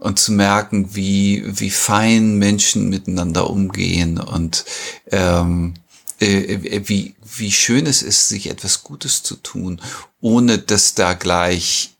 und 0.00 0.18
zu 0.18 0.32
merken, 0.32 0.94
wie, 0.94 1.44
wie 1.46 1.70
fein 1.70 2.36
Menschen 2.36 2.88
miteinander 2.88 3.48
umgehen 3.48 4.18
und 4.18 4.64
ähm, 5.12 5.74
äh, 6.20 6.54
äh, 6.54 6.88
wie, 6.88 7.14
wie 7.36 7.52
schön 7.52 7.86
es 7.86 8.02
ist, 8.02 8.28
sich 8.28 8.48
etwas 8.48 8.82
Gutes 8.82 9.22
zu 9.22 9.36
tun, 9.36 9.80
ohne 10.20 10.58
dass 10.58 10.94
da 10.94 11.12
gleich 11.12 11.94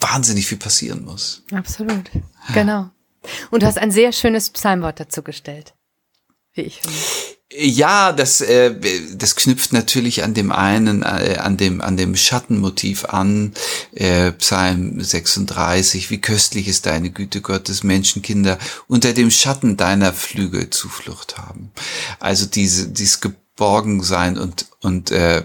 wahnsinnig 0.00 0.46
viel 0.46 0.58
passieren 0.58 1.04
muss. 1.04 1.42
Absolut. 1.52 2.10
Genau. 2.54 2.90
Und 3.50 3.62
du 3.62 3.66
hast 3.66 3.78
ein 3.78 3.90
sehr 3.90 4.12
schönes 4.12 4.50
Psalmwort 4.50 5.00
dazu 5.00 5.22
gestellt, 5.22 5.74
wie 6.54 6.62
ich 6.62 6.80
finde. 6.80 6.98
Ja, 7.58 8.12
das, 8.12 8.42
äh, 8.42 8.74
das 9.14 9.34
knüpft 9.34 9.72
natürlich 9.72 10.22
an 10.22 10.34
dem 10.34 10.52
einen, 10.52 11.02
äh, 11.02 11.38
an 11.40 11.56
dem, 11.56 11.80
an 11.80 11.96
dem 11.96 12.14
Schattenmotiv 12.14 13.06
an, 13.06 13.54
äh, 13.92 14.32
Psalm 14.32 15.00
36, 15.00 16.10
wie 16.10 16.20
köstlich 16.20 16.68
ist 16.68 16.84
deine 16.84 17.10
Güte 17.10 17.40
Gottes, 17.40 17.82
Menschenkinder 17.82 18.58
unter 18.88 19.14
dem 19.14 19.30
Schatten 19.30 19.78
deiner 19.78 20.12
Flügel 20.12 20.68
Zuflucht 20.68 21.38
haben. 21.38 21.72
Also 22.20 22.44
diese, 22.44 22.88
dieses 22.88 23.22
Geborgensein 23.22 24.36
und, 24.36 24.66
und, 24.80 25.10
äh, 25.10 25.44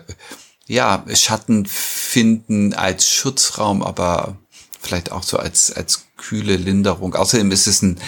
ja, 0.67 1.05
Schatten 1.13 1.65
finden 1.65 2.73
als 2.73 3.09
Schutzraum, 3.09 3.81
aber 3.83 4.37
vielleicht 4.81 5.13
auch 5.13 5.23
so 5.23 5.37
als, 5.37 5.71
als 5.71 6.07
kühle 6.17 6.57
Linderung. 6.57 7.15
Außerdem 7.15 7.51
ist 7.51 7.67
es 7.67 7.81
ein 7.81 7.99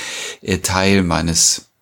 äh, 0.42 0.58
Teil 0.58 1.04
meines 1.04 1.73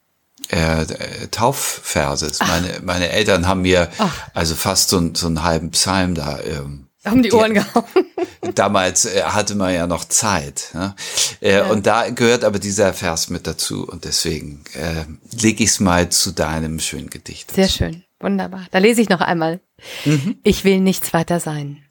äh, 0.51 1.27
Taufverses. 1.31 2.39
Meine, 2.39 2.79
meine 2.83 3.09
Eltern 3.09 3.47
haben 3.47 3.61
mir 3.61 3.89
Ach. 3.97 4.13
also 4.33 4.55
fast 4.55 4.89
so, 4.89 5.11
so 5.13 5.27
einen 5.27 5.43
halben 5.43 5.71
Psalm 5.71 6.15
da 6.15 6.39
ähm, 6.39 6.87
haben 7.03 7.23
die 7.23 7.31
Ohren 7.33 7.55
gehauen. 7.55 7.83
Damals 8.53 9.05
äh, 9.05 9.23
hatte 9.23 9.55
man 9.55 9.73
ja 9.73 9.87
noch 9.87 10.05
Zeit. 10.05 10.69
Ne? 10.73 10.95
Äh, 11.41 11.53
ja. 11.53 11.65
Und 11.65 11.87
da 11.87 12.09
gehört 12.09 12.43
aber 12.43 12.59
dieser 12.59 12.93
Vers 12.93 13.29
mit 13.29 13.47
dazu. 13.47 13.87
Und 13.87 14.05
deswegen 14.05 14.63
äh, 14.75 15.05
lege 15.41 15.63
ich 15.63 15.71
es 15.71 15.79
mal 15.79 16.09
zu 16.09 16.31
deinem 16.31 16.79
schönen 16.79 17.09
Gedicht. 17.09 17.51
Sehr 17.51 17.69
schön. 17.69 18.03
Wunderbar. 18.19 18.67
Da 18.69 18.77
lese 18.77 19.01
ich 19.01 19.09
noch 19.09 19.21
einmal. 19.21 19.59
Mhm. 20.05 20.37
Ich 20.43 20.63
will 20.63 20.79
nichts 20.79 21.11
weiter 21.11 21.39
sein. 21.39 21.83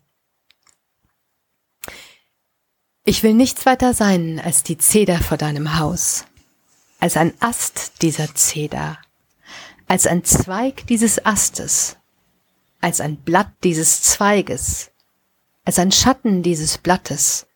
Ich 3.05 3.25
will 3.25 3.35
nichts 3.35 3.67
weiter 3.67 3.95
sein 3.95 4.41
als 4.45 4.63
die 4.63 4.79
Zeder 4.79 5.19
vor 5.19 5.37
deinem 5.37 5.79
Haus, 5.79 6.27
als 7.01 7.17
ein 7.17 7.33
Ast 7.41 8.03
dieser 8.03 8.35
Zeder, 8.35 8.99
als 9.89 10.07
ein 10.07 10.23
Zweig 10.23 10.87
dieses 10.87 11.25
Astes, 11.25 11.97
als 12.81 13.01
ein 13.01 13.17
Blatt 13.17 13.53
dieses 13.65 14.03
Zweiges, 14.03 14.91
als 15.65 15.79
ein 15.79 15.93
Schatten 15.93 16.43
dieses 16.43 16.79
Blattes, 16.79 17.47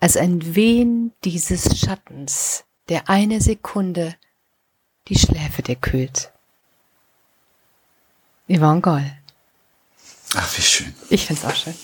als 0.00 0.16
ein 0.16 0.54
Wehen 0.54 1.12
dieses 1.24 1.78
Schattens, 1.78 2.64
der 2.88 3.10
eine 3.10 3.40
Sekunde 3.40 4.16
die 5.08 5.18
Schläfe 5.18 5.62
dir 5.62 5.76
kühlt. 5.76 6.32
Yvonne 8.48 8.80
Goll. 8.80 9.12
Ach, 10.34 10.56
wie 10.56 10.62
schön. 10.62 10.94
Ich 11.10 11.26
find's 11.26 11.44
auch 11.44 11.54
schön. 11.54 11.74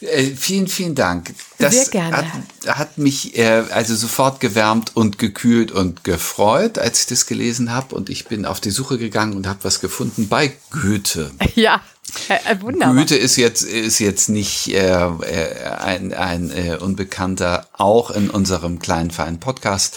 Äh, 0.00 0.24
vielen, 0.36 0.68
vielen 0.68 0.94
Dank. 0.94 1.34
Das 1.58 1.74
Sehr 1.74 1.86
gerne. 1.86 2.16
Hat, 2.16 2.78
hat 2.78 2.98
mich 2.98 3.36
äh, 3.36 3.64
also 3.70 3.96
sofort 3.96 4.38
gewärmt 4.38 4.94
und 4.94 5.18
gekühlt 5.18 5.72
und 5.72 6.04
gefreut, 6.04 6.78
als 6.78 7.00
ich 7.00 7.06
das 7.06 7.26
gelesen 7.26 7.72
habe. 7.72 7.94
Und 7.94 8.08
ich 8.08 8.26
bin 8.26 8.44
auf 8.44 8.60
die 8.60 8.70
Suche 8.70 8.98
gegangen 8.98 9.34
und 9.34 9.46
habe 9.46 9.58
was 9.62 9.80
gefunden 9.80 10.28
bei 10.28 10.52
Goethe. 10.70 11.30
Ja. 11.54 11.80
Äh, 12.28 12.52
äh, 12.52 12.60
wunderbar. 12.62 12.94
Goethe 12.94 13.16
ist 13.16 13.36
jetzt 13.36 13.62
ist 13.62 13.98
jetzt 13.98 14.28
nicht 14.28 14.68
äh, 14.68 15.06
äh, 15.06 15.64
ein, 15.78 16.12
ein 16.14 16.50
äh, 16.50 16.76
Unbekannter, 16.76 17.66
auch 17.72 18.10
in 18.10 18.30
unserem 18.30 18.78
kleinen 18.78 19.10
feinen 19.10 19.40
Podcast 19.40 19.96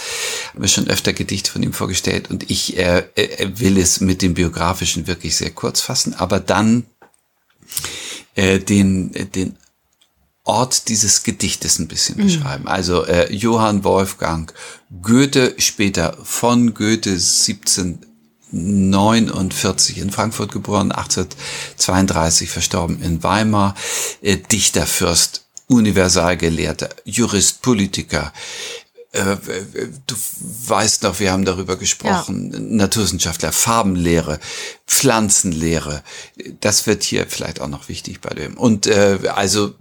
haben 0.54 0.62
wir 0.62 0.68
schon 0.68 0.88
öfter 0.88 1.14
Gedichte 1.14 1.52
von 1.52 1.64
ihm 1.64 1.74
vorgestellt 1.74 2.30
und 2.30 2.50
ich 2.50 2.78
äh, 2.78 3.04
äh, 3.16 3.52
will 3.60 3.78
es 3.78 4.02
mit 4.02 4.22
dem 4.22 4.34
biografischen 4.34 5.08
wirklich 5.08 5.36
sehr 5.36 5.52
kurz 5.52 5.82
fassen, 5.82 6.14
aber 6.16 6.40
dann 6.40 6.86
äh, 8.36 8.60
den 8.60 9.12
den 9.34 9.56
Ort 10.52 10.90
dieses 10.90 11.24
Gedichtes 11.24 11.80
ein 11.80 11.88
bisschen 11.88 12.18
mhm. 12.18 12.26
beschreiben. 12.26 12.68
Also 12.68 13.06
äh, 13.06 13.34
Johann 13.34 13.86
Wolfgang 13.86 14.54
Goethe, 15.02 15.56
später 15.60 16.18
von 16.24 16.74
Goethe 16.74 17.12
1749 17.12 20.00
in 20.00 20.12
Frankfurt 20.12 20.52
geboren, 20.52 20.92
1832 20.92 22.50
verstorben 22.50 23.02
in 23.02 23.24
Weimar, 23.24 23.76
äh, 24.22 24.36
Dichter, 24.36 24.86
Fürst, 24.86 25.46
Universalgelehrter, 25.68 26.90
Jurist, 27.06 27.62
Politiker, 27.62 28.34
äh, 29.14 29.36
du 30.08 30.16
weißt 30.68 31.04
noch, 31.04 31.20
wir 31.20 31.32
haben 31.32 31.44
darüber 31.44 31.76
gesprochen, 31.76 32.52
ja. 32.54 32.60
Naturwissenschaftler, 32.60 33.52
Farbenlehre, 33.52 34.40
Pflanzenlehre, 34.88 36.02
das 36.62 36.88
wird 36.88 37.04
hier 37.04 37.28
vielleicht 37.28 37.60
auch 37.60 37.68
noch 37.68 37.90
wichtig 37.90 38.22
bei 38.22 38.34
dem. 38.34 38.58
Und 38.58 38.88
äh, 38.88 39.20
also 39.34 39.74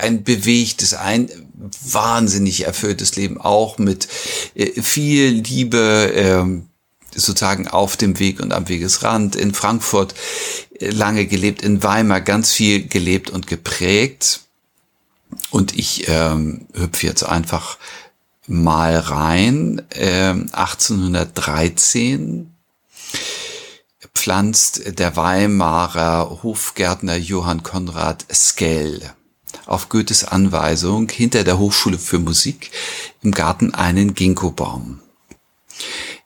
ein 0.00 0.24
bewegtes, 0.24 0.94
ein 0.94 1.30
wahnsinnig 1.84 2.66
erfülltes 2.66 3.14
Leben, 3.14 3.40
auch 3.40 3.78
mit 3.78 4.08
äh, 4.54 4.82
viel 4.82 5.30
Liebe, 5.30 6.12
äh, 6.12 7.18
sozusagen 7.18 7.68
auf 7.68 7.96
dem 7.96 8.18
Weg 8.18 8.40
und 8.40 8.52
am 8.52 8.68
Wegesrand, 8.68 9.36
in 9.36 9.54
Frankfurt 9.54 10.14
äh, 10.80 10.90
lange 10.90 11.26
gelebt, 11.26 11.62
in 11.62 11.84
Weimar 11.84 12.20
ganz 12.20 12.52
viel 12.52 12.88
gelebt 12.88 13.30
und 13.30 13.46
geprägt. 13.46 14.40
Und 15.50 15.76
ich 15.76 16.08
ähm, 16.08 16.66
hüpfe 16.74 17.06
jetzt 17.06 17.22
einfach 17.22 17.78
mal 18.46 18.98
rein. 18.98 19.82
Äh, 19.90 20.34
1813 20.52 22.52
pflanzt 24.14 24.98
der 24.98 25.16
Weimarer 25.16 26.42
Hofgärtner 26.42 27.16
Johann 27.16 27.62
Konrad 27.62 28.24
Skell 28.32 29.12
auf 29.66 29.88
Goethes 29.88 30.24
Anweisung 30.24 31.08
hinter 31.08 31.44
der 31.44 31.58
Hochschule 31.58 31.98
für 31.98 32.18
Musik 32.18 32.70
im 33.22 33.32
Garten 33.32 33.74
einen 33.74 34.14
Ginkgobaum. 34.14 35.00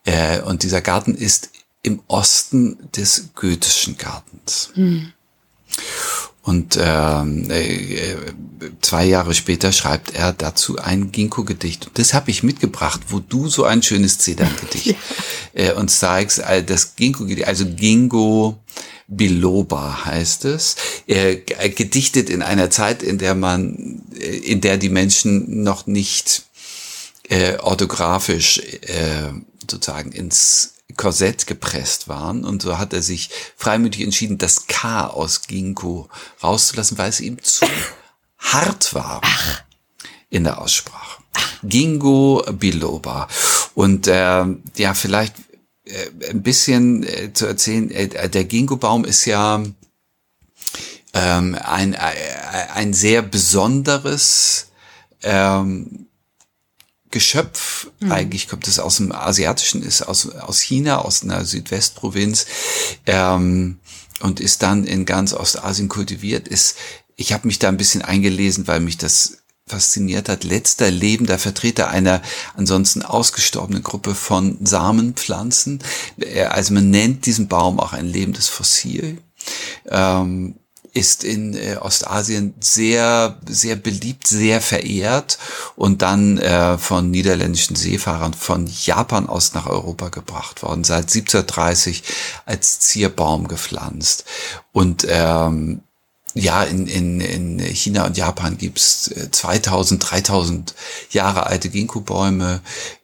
Äh, 0.05 0.41
und 0.41 0.63
dieser 0.63 0.81
Garten 0.81 1.15
ist 1.15 1.51
im 1.83 2.03
Osten 2.09 2.91
des 2.93 3.31
Goetheschen 3.35 3.97
Gartens. 3.97 4.71
Hm. 4.75 5.13
Und 6.51 6.77
ähm, 6.83 7.49
äh, 7.49 8.17
zwei 8.81 9.05
Jahre 9.05 9.35
später 9.35 9.71
schreibt 9.71 10.17
er 10.17 10.33
dazu 10.33 10.79
ein 10.79 11.13
Ginkgo-Gedicht. 11.13 11.87
Und 11.87 11.97
das 11.97 12.13
habe 12.13 12.33
ich 12.33 12.43
mitgebracht, 12.43 13.03
wo 13.07 13.21
du 13.21 13.47
so 13.47 13.63
ein 13.63 13.85
schönes 13.85 14.19
Zedern-Gedicht 14.19 14.87
ja. 15.55 15.63
äh, 15.69 15.73
uns 15.75 16.01
zeigst. 16.01 16.41
Äh, 16.41 16.65
das 16.65 16.97
Ginkgo-Gedicht, 16.97 17.47
also 17.47 17.67
Gingo 17.67 18.59
Biloba 19.07 20.05
heißt 20.07 20.45
es. 20.47 20.75
Er 21.07 21.37
gedichtet 21.37 22.29
in 22.29 22.43
einer 22.43 22.69
Zeit, 22.69 23.05
in 23.05 23.19
der 23.19 23.37
man, 23.37 24.03
äh, 24.19 24.37
in 24.39 24.61
der 24.61 24.77
die 24.77 24.89
Menschen 24.89 25.63
noch 25.63 25.87
nicht 25.87 26.47
äh, 27.29 27.59
orthografisch 27.59 28.59
äh, 28.59 29.31
sozusagen 29.71 30.11
ins 30.11 30.75
Korsett 30.93 31.47
gepresst 31.47 32.09
waren. 32.09 32.45
Und 32.45 32.63
so 32.63 32.79
hat 32.79 32.93
er 32.93 33.03
sich 33.03 33.31
freimütig 33.57 34.03
entschieden, 34.03 34.39
das 34.39 34.67
K 34.67 35.07
aus 35.07 35.43
Ginkgo 35.43 36.09
rauszulassen, 36.43 36.99
weil 36.99 37.11
es 37.11 37.21
ihm 37.21 37.43
zu 37.43 37.67
hart 38.39 38.95
war 38.95 39.21
in 40.31 40.45
der 40.45 40.61
Aussprache. 40.61 41.23
Gingo 41.63 42.45
Biloba. 42.53 43.29
Und 43.75 44.07
äh, 44.07 44.45
ja, 44.77 44.95
vielleicht 44.95 45.35
äh, 45.85 46.31
ein 46.31 46.43
bisschen 46.43 47.03
äh, 47.05 47.33
zu 47.33 47.47
erzählen, 47.47 47.91
äh, 47.91 48.29
der 48.29 48.45
Ginkgo-Baum 48.45 49.05
ist 49.05 49.25
ja 49.25 49.63
ähm, 51.13 51.59
ein, 51.63 51.95
äh, 51.95 51.99
ein 52.75 52.93
sehr 52.93 53.23
besonderes 53.23 54.69
ähm, 55.23 56.07
Geschöpf, 57.11 57.89
mhm. 58.01 58.13
eigentlich 58.13 58.49
kommt 58.49 58.69
es 58.69 58.79
aus 58.79 58.99
dem 58.99 59.13
Asiatischen, 59.13 59.83
ist 59.83 60.03
aus, 60.03 60.31
aus 60.31 60.61
China, 60.61 60.99
aus 60.99 61.23
einer 61.23 61.45
Südwestprovinz 61.45 62.47
ähm, 63.07 63.81
und 64.21 64.39
ist 64.39 64.63
dann 64.63 64.85
in 64.85 65.07
ganz 65.07 65.33
Ostasien 65.33 65.89
kultiviert. 65.89 66.47
Ist, 66.47 66.77
ich 67.17 67.33
habe 67.33 67.49
mich 67.49 67.59
da 67.59 67.69
ein 67.69 67.77
bisschen 67.77 68.03
eingelesen, 68.03 68.69
weil 68.69 68.81
mich 68.81 68.97
das 68.97 69.39
fasziniert 69.67 70.29
hat. 70.29 70.45
Letzter 70.45 70.91
lebender 70.91 71.39
Vertreter 71.39 71.89
einer 71.89 72.23
ansonsten 72.57 73.03
ausgestorbenen 73.03 73.83
Gruppe 73.83 74.15
von 74.15 74.59
Samenpflanzen. 74.65 75.83
Also 76.51 76.75
man 76.75 76.91
nennt 76.91 77.27
diesen 77.27 77.49
Baum 77.49 77.81
auch 77.81 77.93
ein 77.93 78.07
lebendes 78.07 78.49
Fossil. 78.49 79.19
Ähm, 79.89 80.60
ist 80.93 81.25
in 81.25 81.55
äh, 81.55 81.77
Ostasien 81.81 82.55
sehr, 82.61 83.39
sehr 83.47 83.77
beliebt, 83.77 84.27
sehr 84.27 84.61
verehrt 84.61 85.39
und 85.77 86.03
dann 86.03 86.39
äh, 86.39 86.79
von 86.79 87.11
niederländischen 87.11 87.77
Seefahrern 87.77 88.35
von 88.35 88.67
Japan 88.67 89.29
aus 89.29 89.55
nach 89.55 89.67
Europa 89.67 90.09
gebracht 90.09 90.63
worden, 90.63 90.85
seit 90.85 91.05
1730 91.05 92.03
als 92.47 92.81
Zierbaum 92.81 93.49
gepflanzt. 93.49 94.25
Und 94.73 95.07
ähm, 95.09 95.83
ja, 96.35 96.63
in, 96.63 96.87
in, 96.87 97.21
in 97.21 97.59
China 97.59 98.07
und 98.07 98.17
Japan 98.17 98.57
gibt's 98.57 99.11
2000, 99.33 100.03
äh, 100.03 100.07
3000 100.07 100.75
Jahre 101.11 101.47
alte 101.47 101.69
Ginkgo-Bäume 101.69 102.61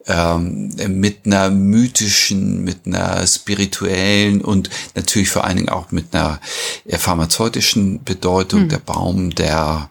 ähm, 0.07 0.69
mit 0.87 1.25
einer 1.25 1.49
mythischen, 1.49 2.63
mit 2.63 2.85
einer 2.85 3.25
spirituellen 3.27 4.41
und 4.41 4.69
natürlich 4.95 5.29
vor 5.29 5.43
allen 5.43 5.57
Dingen 5.57 5.69
auch 5.69 5.91
mit 5.91 6.15
einer 6.15 6.39
äh, 6.85 6.97
pharmazeutischen 6.97 8.03
Bedeutung. 8.03 8.61
Hm. 8.61 8.69
Der 8.69 8.79
Baum, 8.79 9.35
der 9.35 9.89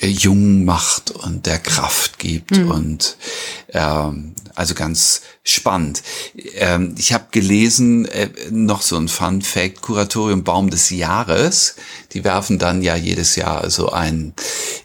jung 0.00 0.64
macht 0.64 1.10
und 1.10 1.46
der 1.46 1.58
Kraft 1.58 2.18
gibt 2.18 2.56
hm. 2.56 2.70
und 2.70 3.16
ähm, 3.72 4.34
also 4.56 4.74
ganz 4.74 5.20
spannend. 5.44 6.02
Ähm, 6.54 6.94
ich 6.96 7.12
habe 7.12 7.26
gelesen, 7.30 8.06
äh, 8.06 8.30
noch 8.50 8.80
so 8.80 8.96
ein 8.96 9.08
Fun 9.08 9.42
Fact, 9.42 9.82
Kuratorium 9.82 10.44
Baum 10.44 10.70
des 10.70 10.90
Jahres, 10.90 11.76
die 12.12 12.24
werfen 12.24 12.58
dann 12.58 12.82
ja 12.82 12.96
jedes 12.96 13.36
Jahr 13.36 13.68
so 13.70 13.90
einen, 13.90 14.32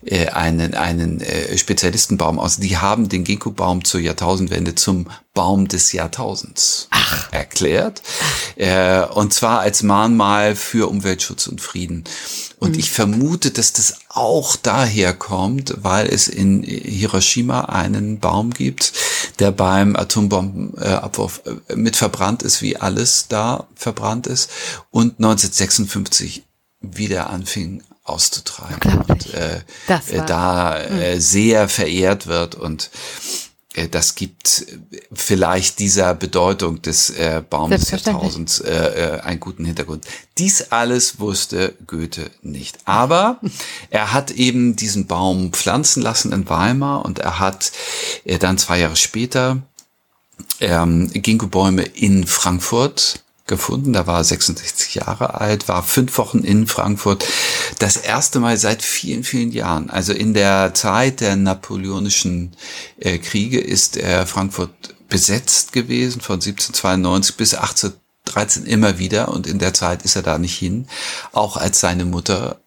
äh, 0.04 0.28
einen, 0.28 0.74
einen 0.74 1.22
äh, 1.22 1.58
Spezialistenbaum 1.58 2.38
aus. 2.38 2.58
Die 2.58 2.78
haben 2.78 3.08
den 3.08 3.24
Ginkgo-Baum 3.24 3.86
zur 3.86 4.02
Jahrtausendwende 4.02 4.76
zum 4.76 5.08
Baum 5.34 5.68
des 5.70 5.94
Jahrtausends 5.94 6.88
Ach. 6.90 7.32
erklärt. 7.32 8.02
Äh, 8.56 9.06
und 9.06 9.34
zwar 9.34 9.62
als 9.62 9.82
Mahnmal 9.82 10.56
für 10.56 10.90
Umweltschutz 10.90 11.48
und 11.48 11.62
Frieden. 11.62 12.04
Und 12.60 12.74
mhm. 12.74 12.80
ich 12.80 12.92
vermute, 12.92 13.52
dass 13.52 13.72
das 13.72 13.96
auch 14.10 14.58
daher 14.58 15.14
kommt, 15.14 15.74
weil 15.82 16.08
es 16.08 16.28
in 16.28 16.64
Hiroshima 16.64 17.62
einen 17.66 18.20
Baum 18.20 18.52
gibt, 18.52 18.92
der 19.40 19.52
beim 19.52 19.96
Atombombenabwurf 19.96 21.44
äh, 21.46 21.76
mit 21.76 21.96
verbrannt 21.96 22.44
ist, 22.44 22.62
wie 22.62 22.76
alles 22.76 23.28
da 23.30 23.68
verbrannt 23.76 24.28
ist. 24.28 24.50
Und 24.90 25.20
1956 25.20 26.44
wieder 26.82 27.30
anfing 27.30 27.84
auszutreiben 28.04 29.04
und 29.08 29.34
äh, 29.34 29.62
äh 29.88 30.26
da 30.26 30.78
äh, 30.78 31.16
mhm. 31.16 31.22
sehr 31.22 31.70
verehrt 31.70 32.28
wird 32.28 32.56
und 32.56 32.86
äh, 32.86 33.51
das 33.90 34.16
gibt 34.16 34.66
vielleicht 35.14 35.80
dieser 35.80 36.14
Bedeutung 36.14 36.82
des 36.82 37.10
äh, 37.12 37.42
Baumes 37.48 37.80
des 37.80 37.92
Jahrtausends 37.92 38.60
äh, 38.60 38.74
äh, 38.74 39.20
einen 39.22 39.40
guten 39.40 39.64
Hintergrund. 39.64 40.06
Dies 40.38 40.72
alles 40.72 41.20
wusste 41.20 41.74
Goethe 41.88 42.32
nicht. 42.42 42.80
Aber 42.84 43.40
er 43.90 44.12
hat 44.12 44.32
eben 44.32 44.76
diesen 44.76 45.08
Baum 45.08 45.54
pflanzen 45.54 46.04
lassen 46.04 46.34
in 46.34 46.50
Weimar 46.50 47.06
und 47.06 47.20
er 47.20 47.40
hat 47.40 47.72
äh, 48.26 48.38
dann 48.38 48.58
zwei 48.58 48.80
Jahre 48.80 48.98
später 48.98 49.62
ähm, 50.60 51.10
Ginkgo-Bäume 51.14 51.84
in 51.84 52.28
Frankfurt 52.28 53.24
gefunden. 53.48 53.94
Da 53.94 54.08
war 54.08 54.20
er 54.20 54.24
66 54.24 54.96
Jahre 54.96 55.40
alt, 55.40 55.68
war 55.68 55.84
fünf 55.84 56.18
Wochen 56.18 56.40
in 56.40 56.68
Frankfurt. 56.68 57.26
Das 57.80 57.98
erste 57.98 58.40
Mal 58.40 58.58
seit 58.58 58.82
vielen, 58.82 59.24
vielen 59.24 59.52
Jahren. 59.52 59.90
Also 59.90 60.14
in 60.14 60.34
der 60.34 60.74
Zeit 60.74 61.20
der 61.22 61.36
napoleonischen 61.36 62.52
äh, 63.00 63.18
Kriege 63.18 63.60
ist 63.60 63.98
er 63.98 64.26
Frankfurt 64.26 64.96
besetzt 65.10 65.74
gewesen 65.74 66.22
von 66.22 66.36
1792 66.36 67.36
bis 67.36 67.54
1813 67.54 68.66
immer 68.66 68.98
wieder 68.98 69.28
und 69.28 69.46
in 69.46 69.60
der 69.60 69.74
Zeit 69.74 70.04
ist 70.04 70.16
er 70.16 70.22
da 70.22 70.38
nicht 70.38 70.58
hin. 70.58 70.88
Auch 71.34 71.58
als 71.58 71.82
seine 71.82 72.06
Mutter 72.06 72.61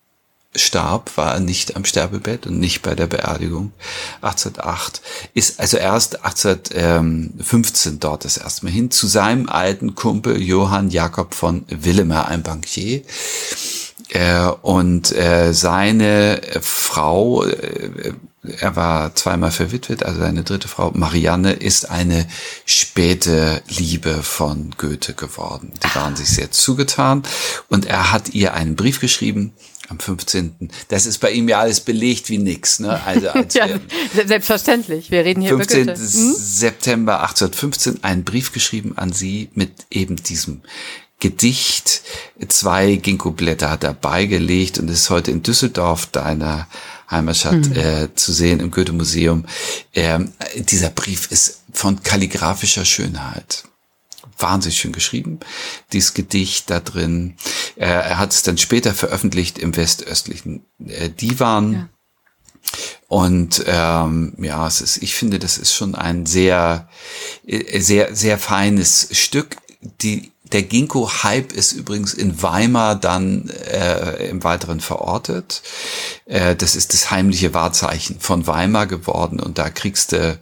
starb, 0.56 1.16
war 1.16 1.34
er 1.34 1.40
nicht 1.40 1.76
am 1.76 1.84
Sterbebett 1.84 2.46
und 2.46 2.58
nicht 2.58 2.82
bei 2.82 2.94
der 2.94 3.06
Beerdigung 3.06 3.72
1808, 4.22 5.02
ist 5.34 5.60
also 5.60 5.76
erst 5.76 6.24
1815 6.24 8.00
dort 8.00 8.24
das 8.24 8.36
erste 8.36 8.64
Mal 8.64 8.72
hin 8.72 8.90
zu 8.90 9.06
seinem 9.06 9.48
alten 9.48 9.94
Kumpel 9.94 10.40
Johann 10.40 10.90
Jakob 10.90 11.34
von 11.34 11.64
Willemer, 11.68 12.28
ein 12.28 12.42
Bankier. 12.42 13.02
Äh, 14.10 14.46
und 14.62 15.12
äh, 15.16 15.52
seine 15.52 16.40
Frau, 16.60 17.44
äh, 17.44 18.12
er 18.42 18.76
war 18.76 19.14
zweimal 19.14 19.50
verwitwet, 19.50 20.04
also 20.04 20.20
seine 20.20 20.44
dritte 20.44 20.68
Frau, 20.68 20.90
Marianne, 20.94 21.54
ist 21.54 21.90
eine 21.90 22.26
späte 22.66 23.62
Liebe 23.68 24.22
von 24.22 24.74
Goethe 24.76 25.14
geworden. 25.14 25.72
Die 25.82 25.94
waren 25.94 26.14
sich 26.16 26.28
sehr 26.28 26.50
zugetan 26.50 27.22
und 27.68 27.86
er 27.86 28.12
hat 28.12 28.34
ihr 28.34 28.52
einen 28.52 28.76
Brief 28.76 29.00
geschrieben, 29.00 29.54
am 29.88 29.99
15. 29.99 30.70
Das 30.88 31.07
ist 31.07 31.18
bei 31.18 31.31
ihm 31.31 31.49
ja 31.49 31.61
alles 31.61 31.81
belegt 31.81 32.31
wie 32.31 32.38
nix, 32.38 32.81
ne? 32.81 33.03
Also 33.05 33.29
als 33.31 33.55
ja, 33.55 33.68
selbstverständlich. 34.27 35.11
Wir 35.11 35.25
reden 35.25 35.40
hier 35.40 35.51
15. 35.51 35.83
über 35.83 35.92
Goethe. 35.92 36.03
Hm? 36.03 36.35
September 36.37 37.20
1815 37.20 38.05
einen 38.05 38.25
Brief 38.25 38.53
geschrieben 38.53 38.97
an 38.97 39.12
sie 39.12 39.51
mit 39.55 39.87
eben 39.90 40.16
diesem 40.16 40.62
Gedicht. 41.20 42.03
Zwei 42.49 42.97
Ginkgo-Blätter 42.97 43.70
hat 43.70 43.85
er 43.85 43.94
beigelegt 43.94 44.79
und 44.79 44.90
ist 44.90 45.11
heute 45.11 45.31
in 45.31 45.42
Düsseldorf, 45.42 46.07
deiner 46.07 46.68
Heimatstadt, 47.11 47.68
mhm. 47.68 47.77
äh, 47.77 48.14
zu 48.14 48.33
sehen 48.33 48.61
im 48.61 48.70
Goethe-Museum. 48.70 49.44
Ähm, 49.94 50.33
dieser 50.57 50.90
Brief 50.90 51.31
ist 51.31 51.62
von 51.73 52.03
kalligraphischer 52.03 52.85
Schönheit 52.85 53.64
wahnsinnig 54.38 54.79
schön 54.79 54.92
geschrieben, 54.92 55.40
dieses 55.92 56.14
Gedicht 56.14 56.70
da 56.70 56.81
drin. 56.81 57.37
Äh, 57.77 57.87
er 57.87 58.18
hat 58.18 58.33
es 58.33 58.42
dann 58.42 58.59
später 58.59 58.94
veröffentlicht 58.94 59.59
im 59.59 59.77
westöstlichen 59.77 60.64
äh, 60.87 61.11
Divan. 61.11 61.73
Ja. 61.73 61.88
Und 63.09 63.64
ähm, 63.66 64.35
ja, 64.38 64.66
es 64.66 64.81
ist, 64.81 64.97
ich 65.03 65.14
finde, 65.14 65.38
das 65.38 65.59
ist 65.59 65.75
schon 65.75 65.94
ein 65.94 66.27
sehr, 66.27 66.88
äh, 67.47 67.81
sehr, 67.81 68.14
sehr 68.14 68.38
feines 68.38 69.09
Stück. 69.12 69.57
Die, 70.01 70.33
der 70.44 70.62
Ginkgo-Hype 70.62 71.53
ist 71.53 71.73
übrigens 71.73 72.14
in 72.14 72.42
Weimar 72.42 72.97
dann 72.97 73.49
äh, 73.49 74.29
im 74.29 74.44
Weiteren 74.44 74.81
verortet. 74.81 75.62
Äh, 76.27 76.57
das 76.57 76.77
ist 76.77 76.92
das 76.92 77.11
heimliche 77.11 77.55
Wahrzeichen 77.55 78.20
von 78.20 78.47
Weimar 78.47 78.87
geworden 78.87 79.40
und 79.40 79.59
da 79.59 79.70
kriegst 79.70 80.12
du 80.12 80.38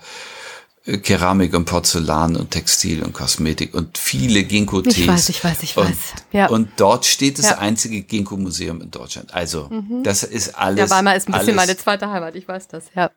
Keramik 0.84 1.54
und 1.54 1.64
Porzellan 1.64 2.34
und 2.34 2.50
Textil 2.50 3.04
und 3.04 3.12
Kosmetik 3.12 3.72
und 3.72 3.96
viele 3.98 4.42
Ginkgo-Tees. 4.42 4.98
Ich 4.98 5.08
weiß, 5.08 5.28
ich 5.28 5.44
weiß, 5.44 5.62
ich 5.62 5.76
weiß. 5.76 5.86
Und, 5.86 5.96
ja. 6.32 6.48
und 6.48 6.70
dort 6.76 7.06
steht 7.06 7.38
das 7.38 7.50
ja. 7.50 7.58
einzige 7.58 8.02
Ginkgo-Museum 8.02 8.80
in 8.80 8.90
Deutschland. 8.90 9.32
Also, 9.32 9.68
mhm. 9.70 10.02
das 10.02 10.24
ist 10.24 10.58
alles. 10.58 10.90
Ja, 10.90 10.96
Weimar 10.96 11.14
ist 11.14 11.28
ein 11.28 11.32
bisschen 11.32 11.50
alles, 11.50 11.56
meine 11.56 11.76
zweite 11.76 12.10
Heimat, 12.10 12.34
ich 12.34 12.48
weiß 12.48 12.66
das, 12.66 12.84
ja. 12.96 13.10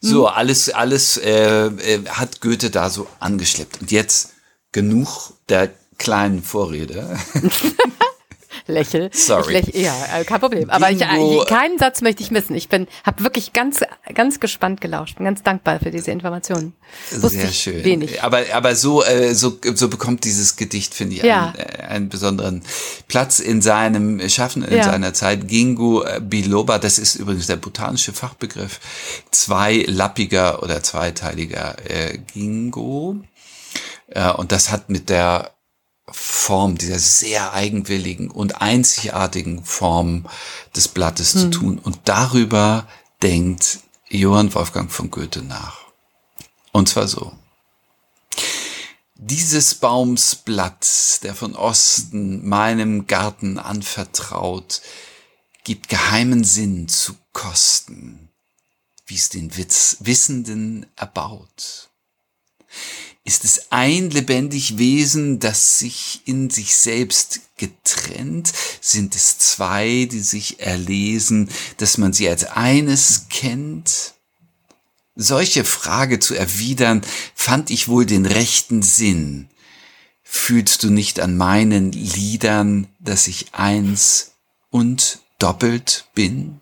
So, 0.00 0.22
mhm. 0.22 0.26
alles, 0.28 0.70
alles 0.70 1.18
äh, 1.18 1.66
äh, 1.66 2.04
hat 2.08 2.40
Goethe 2.40 2.70
da 2.70 2.88
so 2.88 3.06
angeschleppt. 3.20 3.82
Und 3.82 3.90
jetzt 3.90 4.32
genug 4.72 5.34
der 5.50 5.70
kleinen 5.98 6.42
Vorrede. 6.42 7.18
lächel. 8.66 9.10
Sorry. 9.12 9.54
Lächel, 9.54 9.80
ja, 9.80 9.94
äh, 10.14 10.24
kein 10.24 10.40
Problem. 10.40 10.70
Aber 10.70 10.90
ich, 10.90 11.00
ich, 11.00 11.46
keinen 11.46 11.78
Satz 11.78 12.02
möchte 12.02 12.22
ich 12.22 12.30
missen. 12.30 12.54
Ich 12.54 12.68
bin, 12.68 12.86
habe 13.04 13.22
wirklich 13.22 13.52
ganz, 13.52 13.80
ganz 14.14 14.40
gespannt 14.40 14.80
gelauscht. 14.80 15.16
Bin 15.16 15.24
ganz 15.24 15.42
dankbar 15.42 15.80
für 15.80 15.90
diese 15.90 16.10
Informationen. 16.10 16.74
Sehr 17.10 17.48
schön. 17.48 17.84
Wenig. 17.84 18.22
Aber, 18.22 18.42
aber 18.52 18.74
so, 18.74 19.04
äh, 19.04 19.34
so, 19.34 19.58
so 19.74 19.88
bekommt 19.88 20.24
dieses 20.24 20.56
Gedicht, 20.56 20.94
finde 20.94 21.16
ich, 21.16 21.22
ja. 21.22 21.48
einen, 21.48 21.56
äh, 21.56 21.82
einen 21.82 22.08
besonderen 22.08 22.62
Platz 23.08 23.38
in 23.38 23.62
seinem 23.62 24.26
Schaffen, 24.28 24.64
in 24.64 24.76
ja. 24.76 24.84
seiner 24.84 25.14
Zeit. 25.14 25.48
Gingu 25.48 26.02
biloba, 26.20 26.78
das 26.78 26.98
ist 26.98 27.16
übrigens 27.16 27.46
der 27.46 27.56
botanische 27.56 28.12
Fachbegriff, 28.12 28.80
zweilappiger 29.30 30.62
oder 30.62 30.82
zweiteiliger 30.82 31.76
äh, 31.88 32.18
Gingo. 32.18 33.16
Äh, 34.08 34.30
und 34.32 34.52
das 34.52 34.70
hat 34.70 34.88
mit 34.88 35.10
der 35.10 35.52
Form, 36.08 36.78
dieser 36.78 36.98
sehr 36.98 37.52
eigenwilligen 37.52 38.30
und 38.30 38.60
einzigartigen 38.60 39.64
Form 39.64 40.26
des 40.74 40.88
Blattes 40.88 41.34
hm. 41.34 41.40
zu 41.40 41.50
tun. 41.50 41.78
Und 41.78 42.00
darüber 42.04 42.86
denkt 43.22 43.80
Johann 44.08 44.54
Wolfgang 44.54 44.90
von 44.90 45.10
Goethe 45.10 45.42
nach. 45.42 45.78
Und 46.72 46.88
zwar 46.88 47.08
so. 47.08 47.32
Dieses 49.14 49.74
Baums 49.74 50.36
Blatt, 50.36 51.22
der 51.22 51.34
von 51.34 51.56
Osten 51.56 52.46
meinem 52.46 53.06
Garten 53.06 53.58
anvertraut, 53.58 54.82
gibt 55.64 55.88
geheimen 55.88 56.44
Sinn 56.44 56.86
zu 56.86 57.16
kosten, 57.32 58.28
wie 59.06 59.16
es 59.16 59.30
den 59.30 59.56
Witz 59.56 59.96
Wissenden 60.00 60.86
erbaut 60.96 61.88
ist 63.26 63.44
es 63.44 63.72
ein 63.72 64.10
lebendig 64.10 64.78
Wesen, 64.78 65.40
das 65.40 65.80
sich 65.80 66.22
in 66.26 66.48
sich 66.48 66.76
selbst 66.76 67.40
getrennt? 67.56 68.52
Sind 68.80 69.16
es 69.16 69.38
zwei, 69.38 70.06
die 70.08 70.20
sich 70.20 70.60
erlesen, 70.60 71.50
dass 71.78 71.98
man 71.98 72.12
sie 72.12 72.28
als 72.28 72.44
eines 72.44 73.26
kennt? 73.28 74.14
Solche 75.16 75.64
Frage 75.64 76.20
zu 76.20 76.36
erwidern, 76.36 77.02
fand 77.34 77.70
ich 77.70 77.88
wohl 77.88 78.06
den 78.06 78.26
rechten 78.26 78.82
Sinn. 78.82 79.48
Fühlst 80.22 80.84
du 80.84 80.90
nicht 80.90 81.18
an 81.18 81.36
meinen 81.36 81.90
Liedern, 81.90 82.86
dass 83.00 83.26
ich 83.26 83.54
eins 83.54 84.36
und 84.70 85.18
doppelt 85.40 86.06
bin? 86.14 86.60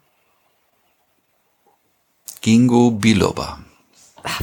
Gingo 2.40 2.90
Biloba. 2.90 3.62
Ach, 4.22 4.40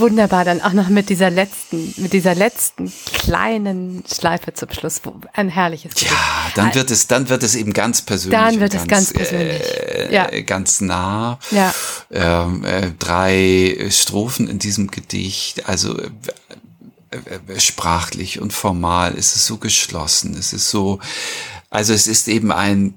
Wunderbar, 0.00 0.44
dann 0.44 0.60
auch 0.60 0.72
noch 0.72 0.88
mit 0.88 1.08
dieser 1.08 1.30
letzten, 1.30 1.94
mit 1.98 2.12
dieser 2.12 2.34
letzten 2.34 2.92
kleinen 3.12 4.02
Schleife 4.12 4.54
zum 4.54 4.70
Schluss. 4.72 5.00
Ein 5.32 5.48
herrliches 5.48 5.94
Gedicht. 5.94 6.10
Ja, 6.10 6.52
dann 6.54 6.74
wird 6.74 6.90
es, 6.90 7.06
dann 7.06 7.28
wird 7.28 7.42
es 7.42 7.54
eben 7.54 7.72
ganz 7.72 8.02
persönlich. 8.02 8.38
Dann 8.38 8.60
wird 8.60 8.74
es 8.74 8.86
ganz, 8.86 9.12
persönlich. 9.12 9.62
Äh, 9.62 10.14
ja. 10.14 10.28
Ganz 10.42 10.80
nah. 10.80 11.38
Ja. 11.50 11.74
Ähm, 12.10 12.64
äh, 12.64 12.90
drei 12.98 13.86
Strophen 13.90 14.48
in 14.48 14.58
diesem 14.58 14.90
Gedicht, 14.90 15.68
also 15.68 15.96
äh, 15.98 16.08
äh, 17.10 17.60
sprachlich 17.60 18.40
und 18.40 18.52
formal 18.52 19.14
ist 19.14 19.36
es 19.36 19.46
so 19.46 19.58
geschlossen. 19.58 20.34
Es 20.38 20.52
ist 20.52 20.70
so, 20.70 21.00
also 21.68 21.92
es 21.92 22.06
ist 22.06 22.28
eben 22.28 22.52
ein 22.52 22.94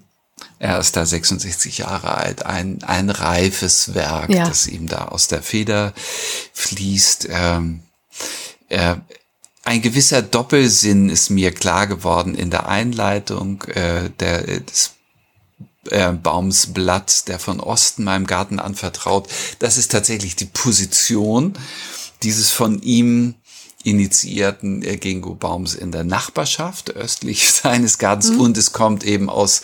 er 0.63 0.79
ist 0.79 0.95
da 0.95 1.05
66 1.05 1.79
Jahre 1.79 2.15
alt, 2.15 2.45
ein, 2.45 2.81
ein 2.83 3.09
reifes 3.09 3.95
Werk, 3.95 4.29
ja. 4.29 4.47
das 4.47 4.65
ihm 4.65 4.87
da 4.87 5.09
aus 5.09 5.27
der 5.27 5.43
Feder 5.43 5.93
fließt. 6.53 7.27
Ähm, 7.29 7.81
äh, 8.69 8.95
ein 9.65 9.81
gewisser 9.81 10.21
Doppelsinn 10.21 11.09
ist 11.09 11.29
mir 11.29 11.51
klar 11.51 11.85
geworden 11.85 12.33
in 12.33 12.49
der 12.49 12.69
Einleitung 12.69 13.61
äh, 13.63 14.09
der, 14.21 14.61
des 14.61 14.91
äh, 15.89 16.13
Baumsblatt, 16.13 17.27
der 17.27 17.39
von 17.39 17.59
Osten 17.59 18.05
meinem 18.05 18.25
Garten 18.25 18.59
anvertraut. 18.59 19.27
Das 19.59 19.77
ist 19.77 19.91
tatsächlich 19.91 20.37
die 20.37 20.45
Position 20.45 21.55
dieses 22.23 22.51
von 22.51 22.81
ihm 22.81 23.35
initiierten 23.83 24.81
äh, 24.81 24.97
Ginkgo-Baums 24.97 25.75
in 25.75 25.91
der 25.91 26.03
Nachbarschaft 26.03 26.95
östlich 26.95 27.51
seines 27.51 27.97
Gartens 27.97 28.31
mhm. 28.31 28.41
und 28.41 28.57
es 28.57 28.71
kommt 28.71 29.03
eben 29.03 29.29
aus 29.29 29.61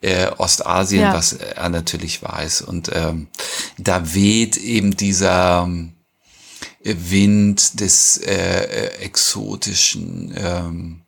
äh, 0.00 0.28
Ostasien, 0.38 1.02
ja. 1.02 1.14
was 1.14 1.34
er 1.34 1.68
natürlich 1.68 2.22
weiß. 2.22 2.62
Und 2.62 2.90
ähm, 2.94 3.28
da 3.78 4.14
weht 4.14 4.56
eben 4.56 4.96
dieser 4.96 5.64
ähm, 5.64 5.92
Wind 6.82 7.80
des 7.80 8.18
äh, 8.18 8.32
äh 8.32 8.86
exotischen 9.02 10.32
ähm, 10.36 11.06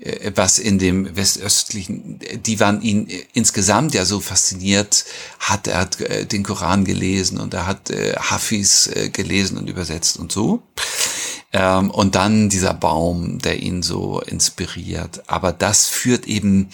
äh, 0.00 0.32
was 0.34 0.58
in 0.58 0.78
dem 0.78 1.16
westöstlichen, 1.16 2.18
die 2.44 2.60
waren 2.60 2.82
ihn 2.82 3.08
insgesamt 3.32 3.94
ja 3.94 4.04
so 4.04 4.20
fasziniert 4.20 5.04
hat. 5.38 5.66
Er 5.66 5.78
hat 5.78 6.00
äh, 6.00 6.26
den 6.26 6.42
Koran 6.42 6.84
gelesen 6.84 7.38
und 7.38 7.54
er 7.54 7.66
hat 7.66 7.90
äh, 7.90 8.14
Hafiz 8.16 8.88
äh, 8.88 9.08
gelesen 9.08 9.56
und 9.56 9.68
übersetzt 9.68 10.18
und 10.18 10.32
so. 10.32 10.62
Ähm, 11.54 11.90
und 11.90 12.16
dann 12.16 12.48
dieser 12.48 12.74
Baum, 12.74 13.38
der 13.38 13.62
ihn 13.62 13.82
so 13.82 14.20
inspiriert. 14.20 15.22
Aber 15.28 15.52
das 15.52 15.86
führt 15.86 16.26
eben 16.26 16.68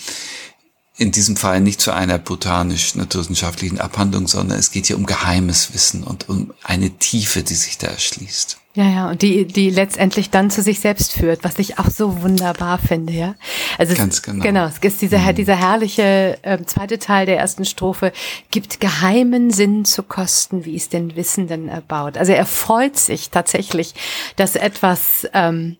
in 1.01 1.13
diesem 1.13 1.37
Fall 1.37 1.63
nicht 1.63 1.81
zu 1.81 1.93
einer 1.93 2.19
botanisch-naturwissenschaftlichen 2.19 3.81
Abhandlung, 3.81 4.29
sondern 4.29 4.59
es 4.59 4.71
geht 4.71 4.87
hier 4.87 4.99
um 4.99 5.07
geheimes 5.07 5.73
Wissen 5.73 6.05
und 6.05 6.29
um 6.29 6.53
eine 6.63 6.91
Tiefe, 6.91 7.43
die 7.43 7.55
sich 7.55 7.79
da 7.79 7.87
erschließt. 7.87 8.59
Ja, 8.75 8.85
ja, 8.85 9.11
und 9.11 9.23
die, 9.23 9.47
die 9.47 9.71
letztendlich 9.71 10.29
dann 10.29 10.51
zu 10.51 10.63
sich 10.63 10.79
selbst 10.79 11.13
führt, 11.13 11.43
was 11.43 11.59
ich 11.59 11.79
auch 11.79 11.89
so 11.89 12.21
wunderbar 12.21 12.79
finde, 12.79 13.15
ja. 13.15 13.35
Also 13.79 13.95
Ganz 13.95 14.17
es, 14.17 14.23
genau. 14.23 14.45
Genau, 14.45 14.67
es 14.67 14.77
ist 14.79 15.01
dieser, 15.01 15.19
mhm. 15.19 15.35
dieser 15.35 15.57
herrliche 15.57 16.39
äh, 16.43 16.63
zweite 16.67 16.99
Teil 16.99 17.25
der 17.25 17.39
ersten 17.39 17.65
Strophe, 17.65 18.13
gibt 18.51 18.79
geheimen 18.79 19.51
Sinn 19.51 19.87
zu 19.87 20.03
kosten, 20.03 20.67
wie 20.67 20.77
es 20.77 20.91
den 20.91 21.17
Wissenden 21.17 21.69
erbaut. 21.69 22.19
Also 22.19 22.33
er 22.33 22.45
freut 22.45 22.99
sich 22.99 23.31
tatsächlich, 23.31 23.95
dass 24.37 24.55
etwas 24.55 25.27
ähm, 25.33 25.79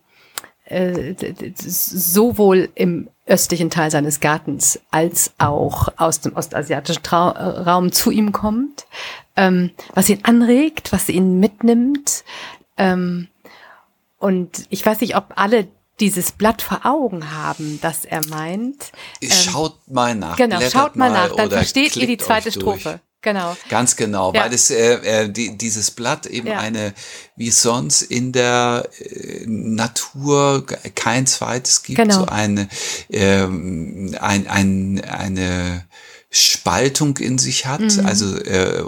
äh, 0.65 1.15
sowohl 1.55 2.69
im 2.75 3.09
östlichen 3.25 3.69
Teil 3.69 3.91
seines 3.91 4.19
Gartens 4.19 4.79
als 4.91 5.33
auch 5.37 5.89
aus 5.97 6.21
dem 6.21 6.35
ostasiatischen 6.35 7.03
Trau 7.03 7.29
Raum 7.29 7.91
zu 7.91 8.11
ihm 8.11 8.31
kommt, 8.31 8.85
ähm, 9.35 9.71
was 9.93 10.09
ihn 10.09 10.19
anregt, 10.23 10.91
was 10.91 11.09
ihn 11.09 11.39
mitnimmt. 11.39 12.23
Ähm, 12.77 13.27
und 14.17 14.65
ich 14.69 14.85
weiß 14.85 15.01
nicht, 15.01 15.15
ob 15.15 15.33
alle 15.35 15.67
dieses 15.99 16.31
Blatt 16.31 16.61
vor 16.61 16.85
Augen 16.85 17.31
haben, 17.31 17.79
das 17.81 18.05
er 18.05 18.25
meint. 18.27 18.91
Ähm, 19.21 19.29
schaut 19.29 19.77
mal 19.87 20.15
nach. 20.15 20.35
Genau, 20.35 20.59
schaut 20.61 20.95
mal 20.95 21.11
nach, 21.11 21.35
dann 21.35 21.49
versteht 21.49 21.95
ihr 21.95 22.07
die 22.07 22.17
zweite 22.17 22.51
Strophe. 22.51 22.99
Genau. 23.21 23.55
Ganz 23.69 23.95
genau, 23.95 24.33
ja. 24.33 24.41
weil 24.43 24.53
es 24.53 24.71
äh, 24.71 24.93
äh, 24.93 25.29
die, 25.29 25.55
dieses 25.57 25.91
Blatt 25.91 26.25
eben 26.25 26.47
ja. 26.47 26.59
eine, 26.59 26.93
wie 27.35 27.51
sonst 27.51 28.01
in 28.01 28.31
der 28.31 28.89
äh, 28.99 29.45
Natur 29.45 30.65
kein 30.95 31.27
zweites 31.27 31.83
gibt, 31.83 31.97
genau. 31.97 32.21
so 32.21 32.25
eine, 32.25 32.67
ähm, 33.11 34.15
ein, 34.19 34.47
ein, 34.47 35.03
eine 35.05 35.85
Spaltung 36.33 37.17
in 37.17 37.37
sich 37.37 37.65
hat, 37.65 37.81
mhm. 37.81 38.05
also 38.05 38.37
äh, 38.37 38.81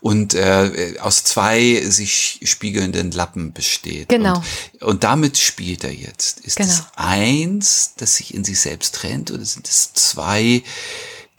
und 0.00 0.34
äh, 0.34 0.94
aus 1.00 1.24
zwei 1.24 1.82
sich 1.84 2.40
spiegelnden 2.44 3.10
Lappen 3.10 3.52
besteht. 3.52 4.08
Genau. 4.08 4.40
Und, 4.80 4.82
und 4.82 5.04
damit 5.04 5.36
spielt 5.38 5.82
er 5.82 5.92
jetzt. 5.92 6.40
Ist 6.40 6.56
genau. 6.56 6.70
es 6.70 6.84
eins, 6.94 7.94
das 7.96 8.14
sich 8.14 8.32
in 8.32 8.44
sich 8.44 8.60
selbst 8.60 8.94
trennt, 8.94 9.32
oder 9.32 9.44
sind 9.44 9.68
es 9.68 9.92
zwei, 9.92 10.62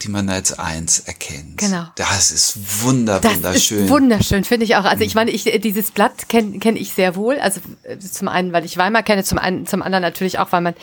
die 0.02 0.08
man 0.08 0.30
als 0.30 0.58
eins 0.58 1.00
erkennt. 1.00 1.58
Genau. 1.58 1.84
Das 1.96 2.32
ist 2.32 2.84
wunder, 2.84 3.20
das 3.20 3.36
wunderschön. 3.36 3.84
Ist 3.84 3.90
wunderschön, 3.90 4.44
finde 4.46 4.64
ich 4.64 4.78
auch. 4.78 4.86
Also 4.86 5.04
ich 5.04 5.14
meine, 5.14 5.30
ich, 5.30 5.44
dieses 5.44 5.92
Blatt 5.92 6.30
kenne 6.30 6.58
kenn 6.60 6.78
ich 6.78 6.94
sehr 6.94 7.18
wohl. 7.18 7.38
Also 7.38 7.60
äh, 7.84 7.98
zum 8.00 8.30
einen, 8.30 8.54
weil 8.54 8.64
ich 8.64 8.78
Weimar 8.78 9.04
kenne, 9.04 9.26
zum 9.26 9.38
einen, 9.38 9.66
zum 9.66 9.82
anderen 9.82 10.02
natürlich 10.02 10.40
auch, 10.40 10.54
weil 10.54 10.62
man, 10.62 10.74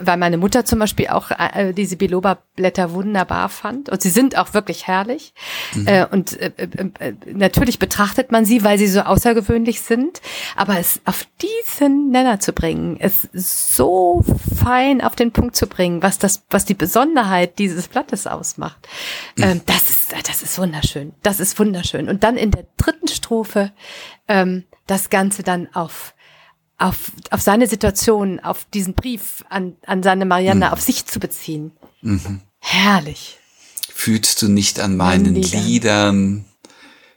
weil 0.00 0.16
meine 0.16 0.38
Mutter 0.38 0.64
zum 0.64 0.78
Beispiel 0.78 1.08
auch 1.08 1.30
äh, 1.32 1.74
diese 1.74 1.96
Biloba-Blätter 1.96 2.94
wunderbar 2.94 3.50
fand. 3.50 3.90
Und 3.90 4.00
sie 4.00 4.08
sind 4.08 4.38
auch 4.38 4.54
wirklich 4.54 4.86
herrlich. 4.86 5.34
Mhm. 5.74 5.86
Äh, 5.86 6.06
und 6.06 6.40
äh, 6.40 6.52
äh, 6.56 6.90
äh, 6.98 7.14
natürlich 7.26 7.78
betrachtet 7.78 8.32
man 8.32 8.46
sie, 8.46 8.64
weil 8.64 8.78
sie 8.78 8.86
so 8.86 9.00
außergewöhnlich 9.00 9.82
sind. 9.82 10.22
Aber 10.56 10.78
es 10.78 11.02
auf 11.04 11.26
diesen 11.42 12.10
Nenner 12.10 12.40
zu 12.40 12.54
bringen, 12.54 12.96
es 12.98 13.28
so 13.34 14.24
fein 14.56 15.02
auf 15.02 15.14
den 15.14 15.30
Punkt 15.30 15.56
zu 15.56 15.66
bringen, 15.66 16.02
was 16.02 16.18
das, 16.18 16.44
was 16.48 16.64
die 16.64 16.72
Besonderheit 16.72 17.58
dieses 17.58 17.88
Blattes 17.88 18.26
ausmacht 18.26 18.61
macht. 18.62 18.88
Ähm, 19.36 19.60
das 19.66 19.90
ist, 19.90 20.14
das 20.26 20.42
ist 20.42 20.56
wunderschön. 20.58 21.12
Das 21.22 21.40
ist 21.40 21.58
wunderschön. 21.58 22.08
Und 22.08 22.22
dann 22.24 22.36
in 22.36 22.50
der 22.50 22.66
dritten 22.76 23.08
Strophe 23.08 23.72
ähm, 24.28 24.64
das 24.86 25.10
Ganze 25.10 25.42
dann 25.42 25.68
auf 25.74 26.14
auf, 26.78 27.12
auf 27.30 27.40
seine 27.40 27.68
Situation, 27.68 28.40
auf 28.40 28.64
diesen 28.74 28.94
Brief 28.94 29.44
an, 29.48 29.76
an 29.86 30.02
seine 30.02 30.24
Marianne, 30.24 30.66
mhm. 30.66 30.72
auf 30.72 30.80
sich 30.80 31.06
zu 31.06 31.20
beziehen. 31.20 31.70
Mhm. 32.00 32.40
Herrlich. 32.58 33.38
Fühlst 33.88 34.42
du 34.42 34.48
nicht 34.48 34.80
an 34.80 34.96
meinen 34.96 35.36
Liedern, 35.36 35.64
Liedern 35.64 36.44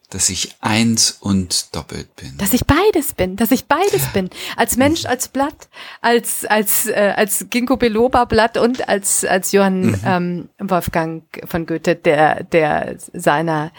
dass 0.09 0.29
ich 0.29 0.55
eins 0.61 1.17
und 1.19 1.75
doppelt 1.75 2.15
bin. 2.15 2.37
Dass 2.37 2.53
ich 2.53 2.65
beides 2.65 3.13
bin, 3.13 3.35
dass 3.35 3.51
ich 3.51 3.65
beides 3.65 4.05
bin. 4.13 4.29
Als 4.55 4.77
Mensch, 4.77 5.03
mhm. 5.03 5.09
als 5.09 5.27
Blatt, 5.27 5.67
als, 6.01 6.45
als, 6.45 6.85
äh, 6.87 7.13
als 7.15 7.47
Ginkgo 7.49 7.77
biloba 7.77 8.25
Blatt 8.25 8.57
und 8.57 8.87
als, 8.87 9.25
als 9.25 9.51
Johann 9.51 9.81
mhm. 9.81 9.99
ähm, 10.05 10.49
Wolfgang 10.59 11.23
von 11.45 11.65
Goethe, 11.65 11.95
der, 11.95 12.43
der 12.43 12.97
seiner 13.13 13.71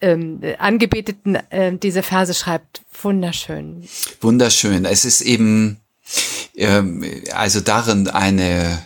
ähm, 0.00 0.40
Angebeteten 0.58 1.36
äh, 1.50 1.76
diese 1.76 2.02
Verse 2.02 2.34
schreibt. 2.34 2.82
Wunderschön. 3.00 3.88
Wunderschön. 4.20 4.84
Es 4.84 5.04
ist 5.04 5.22
eben, 5.22 5.80
ähm, 6.54 7.04
also 7.32 7.60
darin 7.60 8.08
eine, 8.08 8.82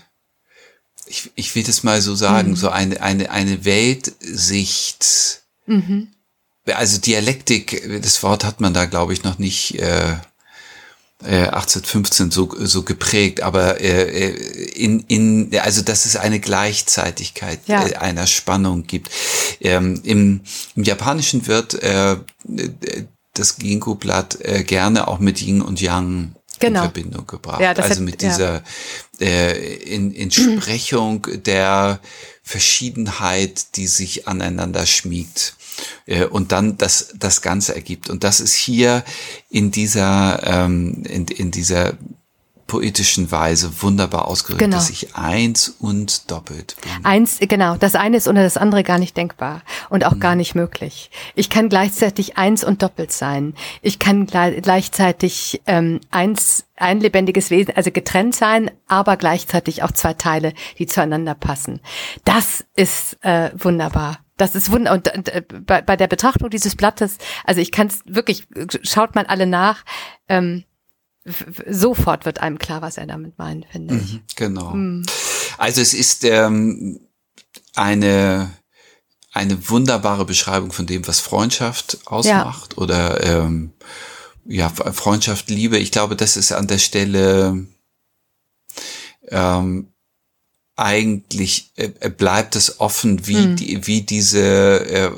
ich, 1.06 1.32
ich 1.34 1.54
will 1.54 1.64
das 1.64 1.82
mal 1.82 2.00
so 2.00 2.14
sagen, 2.14 2.50
mhm. 2.50 2.56
so 2.56 2.68
eine, 2.68 3.00
eine, 3.02 3.30
eine 3.30 3.64
Weltsicht, 3.64 5.42
mhm 5.66 6.12
also 6.74 6.98
Dialektik, 6.98 8.00
das 8.02 8.22
Wort 8.22 8.44
hat 8.44 8.60
man 8.60 8.74
da, 8.74 8.86
glaube 8.86 9.12
ich, 9.12 9.22
noch 9.22 9.38
nicht 9.38 9.78
äh, 9.78 10.16
äh, 11.24 11.46
1815 11.48 12.30
so, 12.30 12.50
so 12.58 12.82
geprägt, 12.82 13.42
aber 13.42 13.80
äh, 13.80 14.30
äh, 14.30 14.70
in, 14.74 15.00
in, 15.08 15.58
also 15.58 15.82
dass 15.82 16.04
es 16.04 16.16
eine 16.16 16.40
Gleichzeitigkeit 16.40 17.60
ja. 17.66 17.86
äh, 17.86 17.96
einer 17.96 18.26
Spannung 18.26 18.86
gibt. 18.86 19.10
Ähm, 19.60 20.00
im, 20.04 20.40
Im 20.74 20.82
Japanischen 20.82 21.46
wird 21.46 21.74
äh, 21.82 22.16
das 23.34 23.56
Ginkgo-Blatt 23.56 24.38
äh, 24.42 24.64
gerne 24.64 25.08
auch 25.08 25.18
mit 25.18 25.40
Yin 25.40 25.62
und 25.62 25.80
Yang 25.80 26.34
genau. 26.58 26.80
in 26.80 26.84
Verbindung 26.84 27.26
gebracht. 27.26 27.60
Ja, 27.60 27.72
also 27.72 27.90
hat, 27.90 28.00
mit 28.00 28.20
dieser 28.22 28.62
ja. 29.18 29.26
äh, 29.26 29.74
in, 29.76 30.14
Entsprechung 30.14 31.26
der 31.44 32.00
Verschiedenheit, 32.46 33.76
die 33.76 33.88
sich 33.88 34.28
aneinander 34.28 34.86
schmiegt 34.86 35.56
äh, 36.06 36.24
und 36.24 36.52
dann 36.52 36.78
das, 36.78 37.12
das 37.18 37.42
Ganze 37.42 37.74
ergibt. 37.74 38.08
Und 38.08 38.22
das 38.22 38.38
ist 38.38 38.54
hier 38.54 39.02
in 39.50 39.72
dieser, 39.72 40.40
ähm, 40.44 41.02
in, 41.08 41.26
in 41.26 41.50
dieser 41.50 41.94
poetischen 42.66 43.30
Weise 43.30 43.82
wunderbar 43.82 44.26
ausgedrückt, 44.26 44.60
genau. 44.60 44.76
dass 44.76 44.90
ich 44.90 45.14
eins 45.14 45.68
und 45.68 46.30
doppelt 46.30 46.76
bin. 46.80 47.04
Eins, 47.04 47.38
genau. 47.40 47.76
Das 47.76 47.94
eine 47.94 48.16
ist 48.16 48.26
ohne 48.28 48.42
das 48.42 48.56
andere 48.56 48.82
gar 48.82 48.98
nicht 48.98 49.16
denkbar 49.16 49.62
und 49.88 50.04
auch 50.04 50.14
mhm. 50.14 50.20
gar 50.20 50.34
nicht 50.34 50.54
möglich. 50.54 51.10
Ich 51.34 51.48
kann 51.48 51.68
gleichzeitig 51.68 52.36
eins 52.36 52.64
und 52.64 52.82
doppelt 52.82 53.12
sein. 53.12 53.54
Ich 53.82 53.98
kann 53.98 54.26
gleichzeitig 54.26 55.62
ähm, 55.66 56.00
eins, 56.10 56.64
ein 56.76 57.00
lebendiges 57.00 57.50
Wesen, 57.50 57.74
also 57.76 57.90
getrennt 57.90 58.34
sein, 58.34 58.70
aber 58.88 59.16
gleichzeitig 59.16 59.82
auch 59.82 59.92
zwei 59.92 60.14
Teile, 60.14 60.52
die 60.78 60.86
zueinander 60.86 61.34
passen. 61.34 61.80
Das 62.24 62.64
ist 62.74 63.16
äh, 63.24 63.50
wunderbar. 63.56 64.18
Das 64.36 64.54
ist 64.54 64.70
wunder 64.70 64.92
und, 64.92 65.14
und 65.14 65.28
äh, 65.30 65.42
bei, 65.42 65.80
bei 65.80 65.96
der 65.96 66.08
Betrachtung 66.08 66.50
dieses 66.50 66.76
Blattes, 66.76 67.16
also 67.44 67.60
ich 67.60 67.72
kann 67.72 67.86
es 67.86 68.00
wirklich, 68.04 68.46
schaut 68.82 69.14
mal 69.14 69.24
alle 69.26 69.46
nach. 69.46 69.84
Ähm, 70.28 70.64
sofort 71.68 72.24
wird 72.24 72.40
einem 72.40 72.58
klar, 72.58 72.82
was 72.82 72.96
er 72.96 73.06
damit 73.06 73.38
meint, 73.38 73.66
finde 73.66 73.96
ich. 73.96 74.14
Mhm, 74.14 74.20
genau. 74.36 74.70
Mhm. 74.74 75.06
Also 75.58 75.80
es 75.80 75.94
ist 75.94 76.24
ähm, 76.24 77.00
eine 77.74 78.50
eine 79.32 79.68
wunderbare 79.68 80.24
Beschreibung 80.24 80.72
von 80.72 80.86
dem, 80.86 81.06
was 81.06 81.20
Freundschaft 81.20 81.98
ausmacht 82.06 82.72
ja. 82.72 82.82
oder 82.82 83.22
ähm, 83.22 83.72
ja 84.46 84.70
Freundschaft, 84.70 85.50
Liebe. 85.50 85.78
Ich 85.78 85.90
glaube, 85.90 86.16
das 86.16 86.38
ist 86.38 86.52
an 86.52 86.66
der 86.68 86.78
Stelle 86.78 87.66
ähm, 89.28 89.92
eigentlich 90.76 91.72
äh, 91.76 92.10
bleibt 92.10 92.54
es 92.54 92.80
offen, 92.80 93.26
wie 93.26 93.44
hm. 93.44 93.56
die, 93.56 93.86
wie 93.86 94.02
diese 94.02 94.84
äh, 94.86 95.10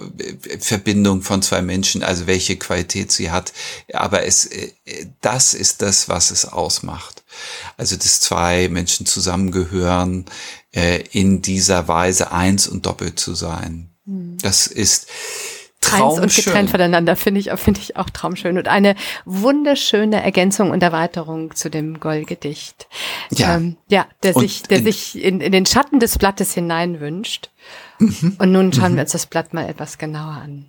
Verbindung 0.60 1.22
von 1.22 1.42
zwei 1.42 1.62
Menschen, 1.62 2.04
also 2.04 2.28
welche 2.28 2.56
Qualität 2.56 3.10
sie 3.10 3.32
hat. 3.32 3.52
Aber 3.92 4.24
es, 4.24 4.46
äh, 4.46 4.72
das 5.20 5.54
ist 5.54 5.82
das, 5.82 6.08
was 6.08 6.30
es 6.30 6.44
ausmacht. 6.44 7.24
Also, 7.76 7.96
dass 7.96 8.20
zwei 8.20 8.68
Menschen 8.68 9.04
zusammengehören, 9.04 10.26
äh, 10.72 11.02
in 11.10 11.42
dieser 11.42 11.88
Weise 11.88 12.30
eins 12.30 12.68
und 12.68 12.86
doppelt 12.86 13.18
zu 13.18 13.34
sein. 13.34 13.90
Hm. 14.06 14.38
Das 14.40 14.68
ist 14.68 15.08
Eins 15.92 16.18
und 16.18 16.34
getrennt 16.34 16.70
voneinander 16.70 17.16
finde 17.16 17.40
ich, 17.40 17.50
finde 17.56 17.80
ich 17.80 17.96
auch 17.96 18.10
traumschön. 18.10 18.58
Und 18.58 18.68
eine 18.68 18.94
wunderschöne 19.24 20.22
Ergänzung 20.22 20.70
und 20.70 20.82
Erweiterung 20.82 21.54
zu 21.54 21.70
dem 21.70 22.00
Goll-Gedicht. 22.00 22.88
Ja. 23.30 23.56
Ähm, 23.56 23.76
ja, 23.88 24.06
der 24.22 24.36
und 24.36 24.42
sich, 24.42 24.62
der 24.62 24.78
in, 24.78 24.84
sich 24.84 25.22
in, 25.22 25.40
in 25.40 25.52
den 25.52 25.66
Schatten 25.66 26.00
des 26.00 26.18
Blattes 26.18 26.54
hineinwünscht. 26.54 27.50
Mhm. 27.98 28.36
Und 28.38 28.52
nun 28.52 28.72
schauen 28.72 28.92
mhm. 28.92 28.96
wir 28.96 29.02
uns 29.02 29.12
das 29.12 29.26
Blatt 29.26 29.54
mal 29.54 29.68
etwas 29.68 29.98
genauer 29.98 30.42
an. 30.42 30.66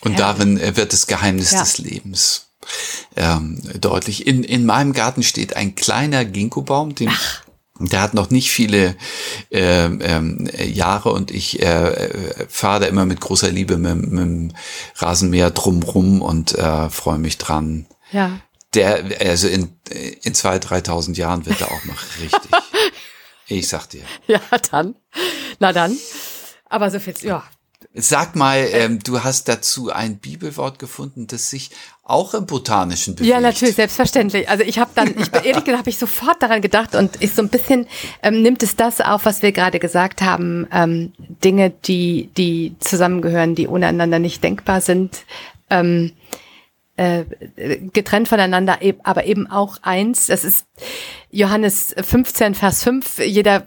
Und 0.00 0.12
ja. 0.12 0.18
darin 0.18 0.60
wird 0.76 0.92
das 0.92 1.06
Geheimnis 1.06 1.52
ja. 1.52 1.60
des 1.60 1.78
Lebens 1.78 2.50
ähm, 3.16 3.60
deutlich. 3.80 4.26
In, 4.26 4.44
in 4.44 4.66
meinem 4.66 4.92
Garten 4.92 5.22
steht 5.22 5.56
ein 5.56 5.74
kleiner 5.74 6.24
Ginkgobaum, 6.24 6.94
den 6.94 7.08
Ach. 7.10 7.43
Der 7.80 8.02
hat 8.02 8.14
noch 8.14 8.30
nicht 8.30 8.50
viele 8.52 8.96
äh, 9.50 9.86
äh, 9.86 10.64
Jahre 10.64 11.10
und 11.10 11.32
ich 11.32 11.60
äh, 11.60 12.46
fahre 12.48 12.80
da 12.80 12.86
immer 12.86 13.04
mit 13.04 13.20
großer 13.20 13.50
Liebe 13.50 13.78
mit, 13.78 13.96
mit 13.96 14.20
dem 14.20 14.52
Rasenmäher 14.96 15.50
drumrum 15.50 16.22
und 16.22 16.56
äh, 16.56 16.88
freue 16.88 17.18
mich 17.18 17.36
dran. 17.38 17.86
Ja. 18.12 18.38
Der, 18.74 19.04
also 19.20 19.48
in, 19.48 19.76
in 20.22 20.34
zwei, 20.34 20.60
dreitausend 20.60 21.16
Jahren 21.16 21.46
wird 21.46 21.60
er 21.60 21.72
auch 21.72 21.84
noch 21.84 22.00
richtig. 22.20 22.50
ich 23.48 23.68
sag 23.68 23.88
dir. 23.88 24.04
Ja, 24.28 24.40
dann. 24.70 24.94
Na 25.58 25.72
dann. 25.72 25.96
Aber 26.68 26.90
so 26.90 27.00
viel, 27.00 27.14
ja, 27.22 27.44
Sag 27.96 28.34
mal, 28.34 28.66
ähm, 28.72 28.98
du 28.98 29.22
hast 29.22 29.46
dazu 29.46 29.92
ein 29.92 30.18
Bibelwort 30.18 30.80
gefunden, 30.80 31.28
das 31.28 31.48
sich 31.48 31.70
auch 32.02 32.34
im 32.34 32.44
Botanischen 32.44 33.14
bewegt. 33.14 33.30
Ja, 33.30 33.40
natürlich, 33.40 33.76
selbstverständlich. 33.76 34.48
Also 34.48 34.64
ich 34.64 34.80
habe 34.80 34.90
dann, 34.96 35.14
ich 35.16 35.32
ehrlich 35.32 35.64
gesagt, 35.64 35.78
habe 35.78 35.90
ich 35.90 35.98
sofort 35.98 36.42
daran 36.42 36.60
gedacht 36.60 36.96
und 36.96 37.14
ist 37.16 37.36
so 37.36 37.42
ein 37.42 37.50
bisschen 37.50 37.86
ähm, 38.22 38.42
nimmt 38.42 38.64
es 38.64 38.74
das 38.74 39.00
auf, 39.00 39.26
was 39.26 39.42
wir 39.42 39.52
gerade 39.52 39.78
gesagt 39.78 40.22
haben, 40.22 40.66
ähm, 40.72 41.12
Dinge, 41.18 41.70
die 41.70 42.30
die 42.36 42.74
zusammengehören, 42.80 43.54
die 43.54 43.68
ohne 43.68 43.86
einander 43.86 44.18
nicht 44.18 44.42
denkbar 44.42 44.80
sind. 44.80 45.24
Ähm, 45.70 46.12
äh, 46.96 47.24
getrennt 47.92 48.28
voneinander, 48.28 48.78
aber 49.04 49.24
eben 49.24 49.48
auch 49.48 49.78
eins. 49.82 50.26
Das 50.26 50.44
ist 50.44 50.66
Johannes 51.30 51.94
15, 52.00 52.54
Vers 52.54 52.82
5. 52.84 53.18
Jeder 53.18 53.66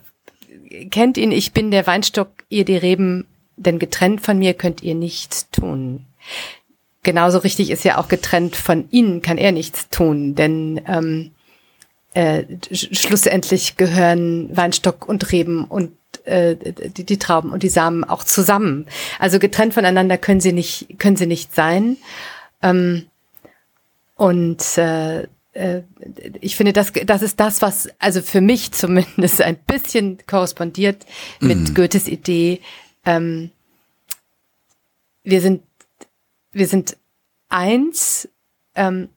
kennt 0.91 1.17
ihn. 1.17 1.31
Ich 1.31 1.53
bin 1.53 1.71
der 1.71 1.87
Weinstock, 1.87 2.29
ihr 2.49 2.65
die 2.65 2.77
Reben 2.77 3.25
denn 3.57 3.79
getrennt 3.79 4.21
von 4.21 4.39
mir 4.39 4.53
könnt 4.53 4.81
ihr 4.81 4.95
nichts 4.95 5.49
tun. 5.49 6.05
Genauso 7.03 7.39
richtig 7.39 7.69
ist 7.69 7.83
ja 7.83 7.97
auch 7.97 8.07
getrennt 8.07 8.55
von 8.55 8.87
ihnen 8.91 9.21
kann 9.21 9.37
er 9.37 9.51
nichts 9.51 9.89
tun, 9.89 10.35
denn 10.35 10.81
ähm, 10.87 11.31
äh, 12.13 12.45
schlussendlich 12.71 13.77
gehören 13.77 14.55
Weinstock 14.55 15.07
und 15.07 15.31
Reben 15.31 15.65
und 15.65 15.91
äh, 16.25 16.55
die, 16.55 17.03
die 17.03 17.19
Trauben 17.19 17.51
und 17.51 17.63
die 17.63 17.69
Samen 17.69 18.03
auch 18.03 18.23
zusammen. 18.23 18.87
Also 19.19 19.39
getrennt 19.39 19.73
voneinander 19.73 20.17
können 20.17 20.41
sie 20.41 20.53
nicht 20.53 20.97
können 20.97 21.15
sie 21.15 21.27
nicht 21.27 21.53
sein. 21.53 21.97
Ähm, 22.61 23.05
und 24.15 24.77
äh, 24.77 25.27
äh 25.53 25.83
ich 26.41 26.55
finde, 26.55 26.73
das, 26.73 26.91
das 27.05 27.21
ist 27.21 27.39
das, 27.39 27.61
was 27.61 27.89
also 27.99 28.21
für 28.21 28.41
mich 28.41 28.71
zumindest 28.71 29.41
ein 29.41 29.57
bisschen 29.57 30.17
korrespondiert 30.27 31.05
mit 31.39 31.69
mhm. 31.69 31.73
Goethes 31.73 32.07
Idee, 32.07 32.61
ähm, 33.07 33.51
wir 35.23 35.41
sind, 35.41 35.63
wir 36.51 36.67
sind 36.67 36.97
eins 37.49 38.29
ähm, 38.75 39.09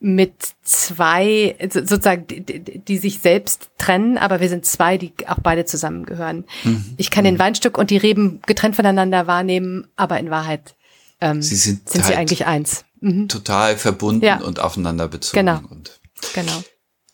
mit 0.00 0.32
zwei, 0.62 1.56
sozusagen, 1.70 2.26
die, 2.26 2.80
die, 2.80 2.98
sich 2.98 3.20
selbst 3.20 3.70
trennen, 3.78 4.18
aber 4.18 4.40
wir 4.40 4.48
sind 4.48 4.66
zwei, 4.66 4.98
die 4.98 5.12
auch 5.28 5.38
beide 5.40 5.64
zusammengehören. 5.64 6.44
Mhm. 6.64 6.94
Ich 6.96 7.10
kann 7.10 7.24
den 7.24 7.34
mhm. 7.34 7.38
Weinstück 7.38 7.78
und 7.78 7.90
die 7.90 7.98
Reben 7.98 8.40
getrennt 8.46 8.74
voneinander 8.74 9.28
wahrnehmen, 9.28 9.86
aber 9.94 10.18
in 10.18 10.30
Wahrheit 10.30 10.74
ähm, 11.20 11.40
sie 11.40 11.54
sind, 11.54 11.88
sind 11.88 12.02
halt 12.02 12.14
sie 12.14 12.18
eigentlich 12.18 12.46
eins. 12.46 12.84
Mhm. 13.00 13.28
Total 13.28 13.76
verbunden 13.76 14.24
ja. 14.24 14.40
und 14.40 14.58
aufeinander 14.58 15.06
bezogen. 15.06 15.46
Genau. 15.46 15.60
Und 15.70 16.00
genau. 16.34 16.64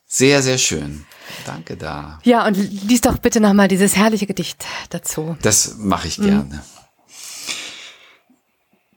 Sehr, 0.07 0.41
sehr 0.41 0.57
schön. 0.57 1.05
Danke 1.45 1.77
da. 1.77 2.19
Ja, 2.23 2.45
und 2.45 2.55
lies 2.55 3.01
doch 3.01 3.17
bitte 3.17 3.39
nochmal 3.39 3.67
dieses 3.67 3.95
herrliche 3.95 4.27
Gedicht 4.27 4.65
dazu. 4.89 5.37
Das 5.41 5.77
mache 5.77 6.07
ich 6.07 6.17
gerne. 6.17 6.43
Mhm. 6.45 6.59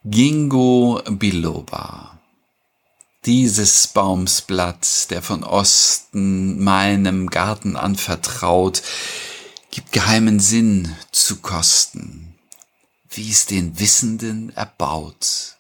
Gingo 0.05 1.01
biloba. 1.09 2.19
Dieses 3.25 3.87
Baumsblatt, 3.89 5.11
der 5.11 5.23
von 5.23 5.45
Osten 5.45 6.63
meinem 6.63 7.31
Garten 7.31 7.77
anvertraut, 7.77 8.83
gibt 9.71 9.93
geheimen 9.93 10.41
Sinn 10.41 10.95
zu 11.13 11.37
kosten, 11.37 12.35
wie 13.11 13.31
es 13.31 13.47
den 13.47 13.79
Wissenden 13.79 14.55
erbaut 14.57 15.57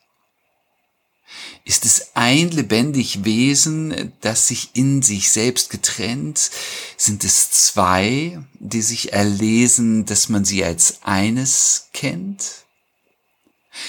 ist 1.65 1.85
es 1.85 2.11
ein 2.15 2.51
lebendig 2.51 3.25
Wesen, 3.25 4.13
das 4.21 4.49
sich 4.49 4.71
in 4.75 5.03
sich 5.03 5.31
selbst 5.31 5.71
getrennt? 5.71 6.51
Sind 6.97 7.25
es 7.25 7.51
zwei, 7.51 8.43
die 8.59 8.83
sich 8.83 9.13
erlesen, 9.13 10.05
dass 10.05 10.29
man 10.29 10.45
sie 10.45 10.65
als 10.65 11.03
eines 11.03 11.89
kennt? 11.93 12.65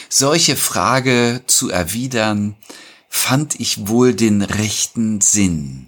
Solche 0.07 0.55
Frage 0.55 1.41
zu 1.47 1.69
erwidern, 1.69 2.55
fand 3.09 3.59
ich 3.59 3.88
wohl 3.88 4.13
den 4.13 4.41
rechten 4.41 5.19
Sinn. 5.21 5.88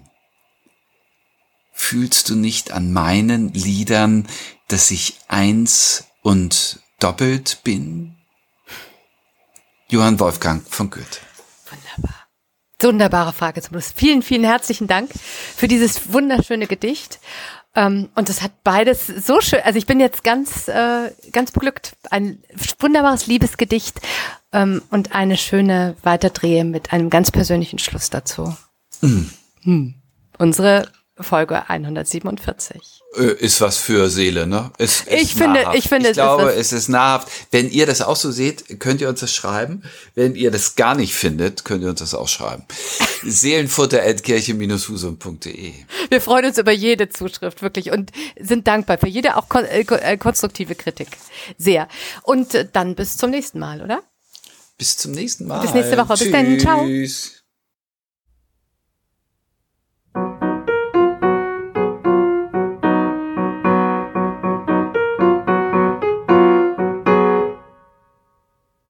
Fühlst 1.72 2.30
du 2.30 2.34
nicht 2.34 2.72
an 2.72 2.92
meinen 2.92 3.52
Liedern, 3.52 4.28
dass 4.68 4.90
ich 4.90 5.18
eins 5.28 6.04
und 6.22 6.80
doppelt 6.98 7.60
bin? 7.62 8.16
Johann 9.88 10.18
Wolfgang 10.18 10.66
von 10.68 10.90
Goethe. 10.90 11.20
Wunderbar. 11.70 12.26
Wunderbare 12.80 13.32
Frage 13.32 13.62
zum 13.62 13.72
Schluss. 13.72 13.92
Vielen, 13.94 14.22
vielen 14.22 14.44
herzlichen 14.44 14.86
Dank 14.86 15.10
für 15.12 15.66
dieses 15.66 16.12
wunderschöne 16.12 16.66
Gedicht. 16.66 17.18
Ähm, 17.74 18.08
und 18.14 18.28
es 18.30 18.42
hat 18.42 18.64
beides 18.64 19.06
so 19.06 19.40
schön, 19.40 19.60
also 19.64 19.78
ich 19.78 19.86
bin 19.86 20.00
jetzt 20.00 20.24
ganz, 20.24 20.68
äh, 20.68 21.10
ganz 21.32 21.52
beglückt. 21.52 21.96
Ein 22.10 22.42
wunderbares 22.78 23.26
Liebesgedicht 23.26 24.00
ähm, 24.52 24.82
und 24.90 25.14
eine 25.14 25.36
schöne 25.36 25.96
Weiterdrehe 26.02 26.64
mit 26.64 26.92
einem 26.92 27.10
ganz 27.10 27.30
persönlichen 27.30 27.78
Schluss 27.78 28.10
dazu. 28.10 28.56
Mhm. 29.02 29.30
Hm. 29.62 29.94
Unsere 30.38 30.88
Folge 31.18 31.66
147. 31.68 32.96
Äh, 33.16 33.32
ist 33.38 33.62
was 33.62 33.78
für 33.78 34.10
Seele, 34.10 34.46
ne? 34.46 34.70
Ist, 34.78 35.06
ist 35.06 35.22
ich 35.22 35.34
finde, 35.34 35.64
ich 35.74 35.88
finde, 35.88 36.10
ich 36.10 36.14
glaube, 36.14 36.52
es 36.52 36.72
ist 36.72 36.88
nahrhaft. 36.88 37.28
Wenn 37.50 37.68
ihr 37.70 37.86
das 37.86 38.02
auch 38.02 38.16
so 38.16 38.30
seht, 38.30 38.78
könnt 38.80 39.00
ihr 39.00 39.08
uns 39.08 39.20
das 39.20 39.32
schreiben. 39.32 39.82
Wenn 40.14 40.34
ihr 40.34 40.50
das 40.50 40.74
gar 40.76 40.94
nicht 40.94 41.14
findet, 41.14 41.64
könnt 41.64 41.82
ihr 41.82 41.88
uns 41.88 42.00
das 42.00 42.12
auch 42.14 42.28
schreiben. 42.28 42.64
Seelenfutter@kirche-husum.de. 43.22 45.72
Wir 46.10 46.20
freuen 46.20 46.44
uns 46.46 46.58
über 46.58 46.72
jede 46.72 47.08
Zuschrift 47.08 47.62
wirklich 47.62 47.90
und 47.90 48.12
sind 48.38 48.66
dankbar 48.66 48.98
für 48.98 49.08
jede 49.08 49.36
auch 49.36 49.46
äh, 49.54 49.80
äh, 49.80 50.18
konstruktive 50.18 50.74
Kritik. 50.74 51.08
Sehr. 51.56 51.88
Und 52.24 52.68
dann 52.72 52.94
bis 52.94 53.16
zum 53.16 53.30
nächsten 53.30 53.58
Mal, 53.58 53.80
oder? 53.80 54.02
Bis 54.76 54.98
zum 54.98 55.12
nächsten 55.12 55.46
Mal. 55.46 55.62
Bis 55.62 55.72
nächste 55.72 55.96
Woche. 55.96 56.18
Bis 56.18 56.30
dann. 56.30 56.60
Ciao. 56.60 56.86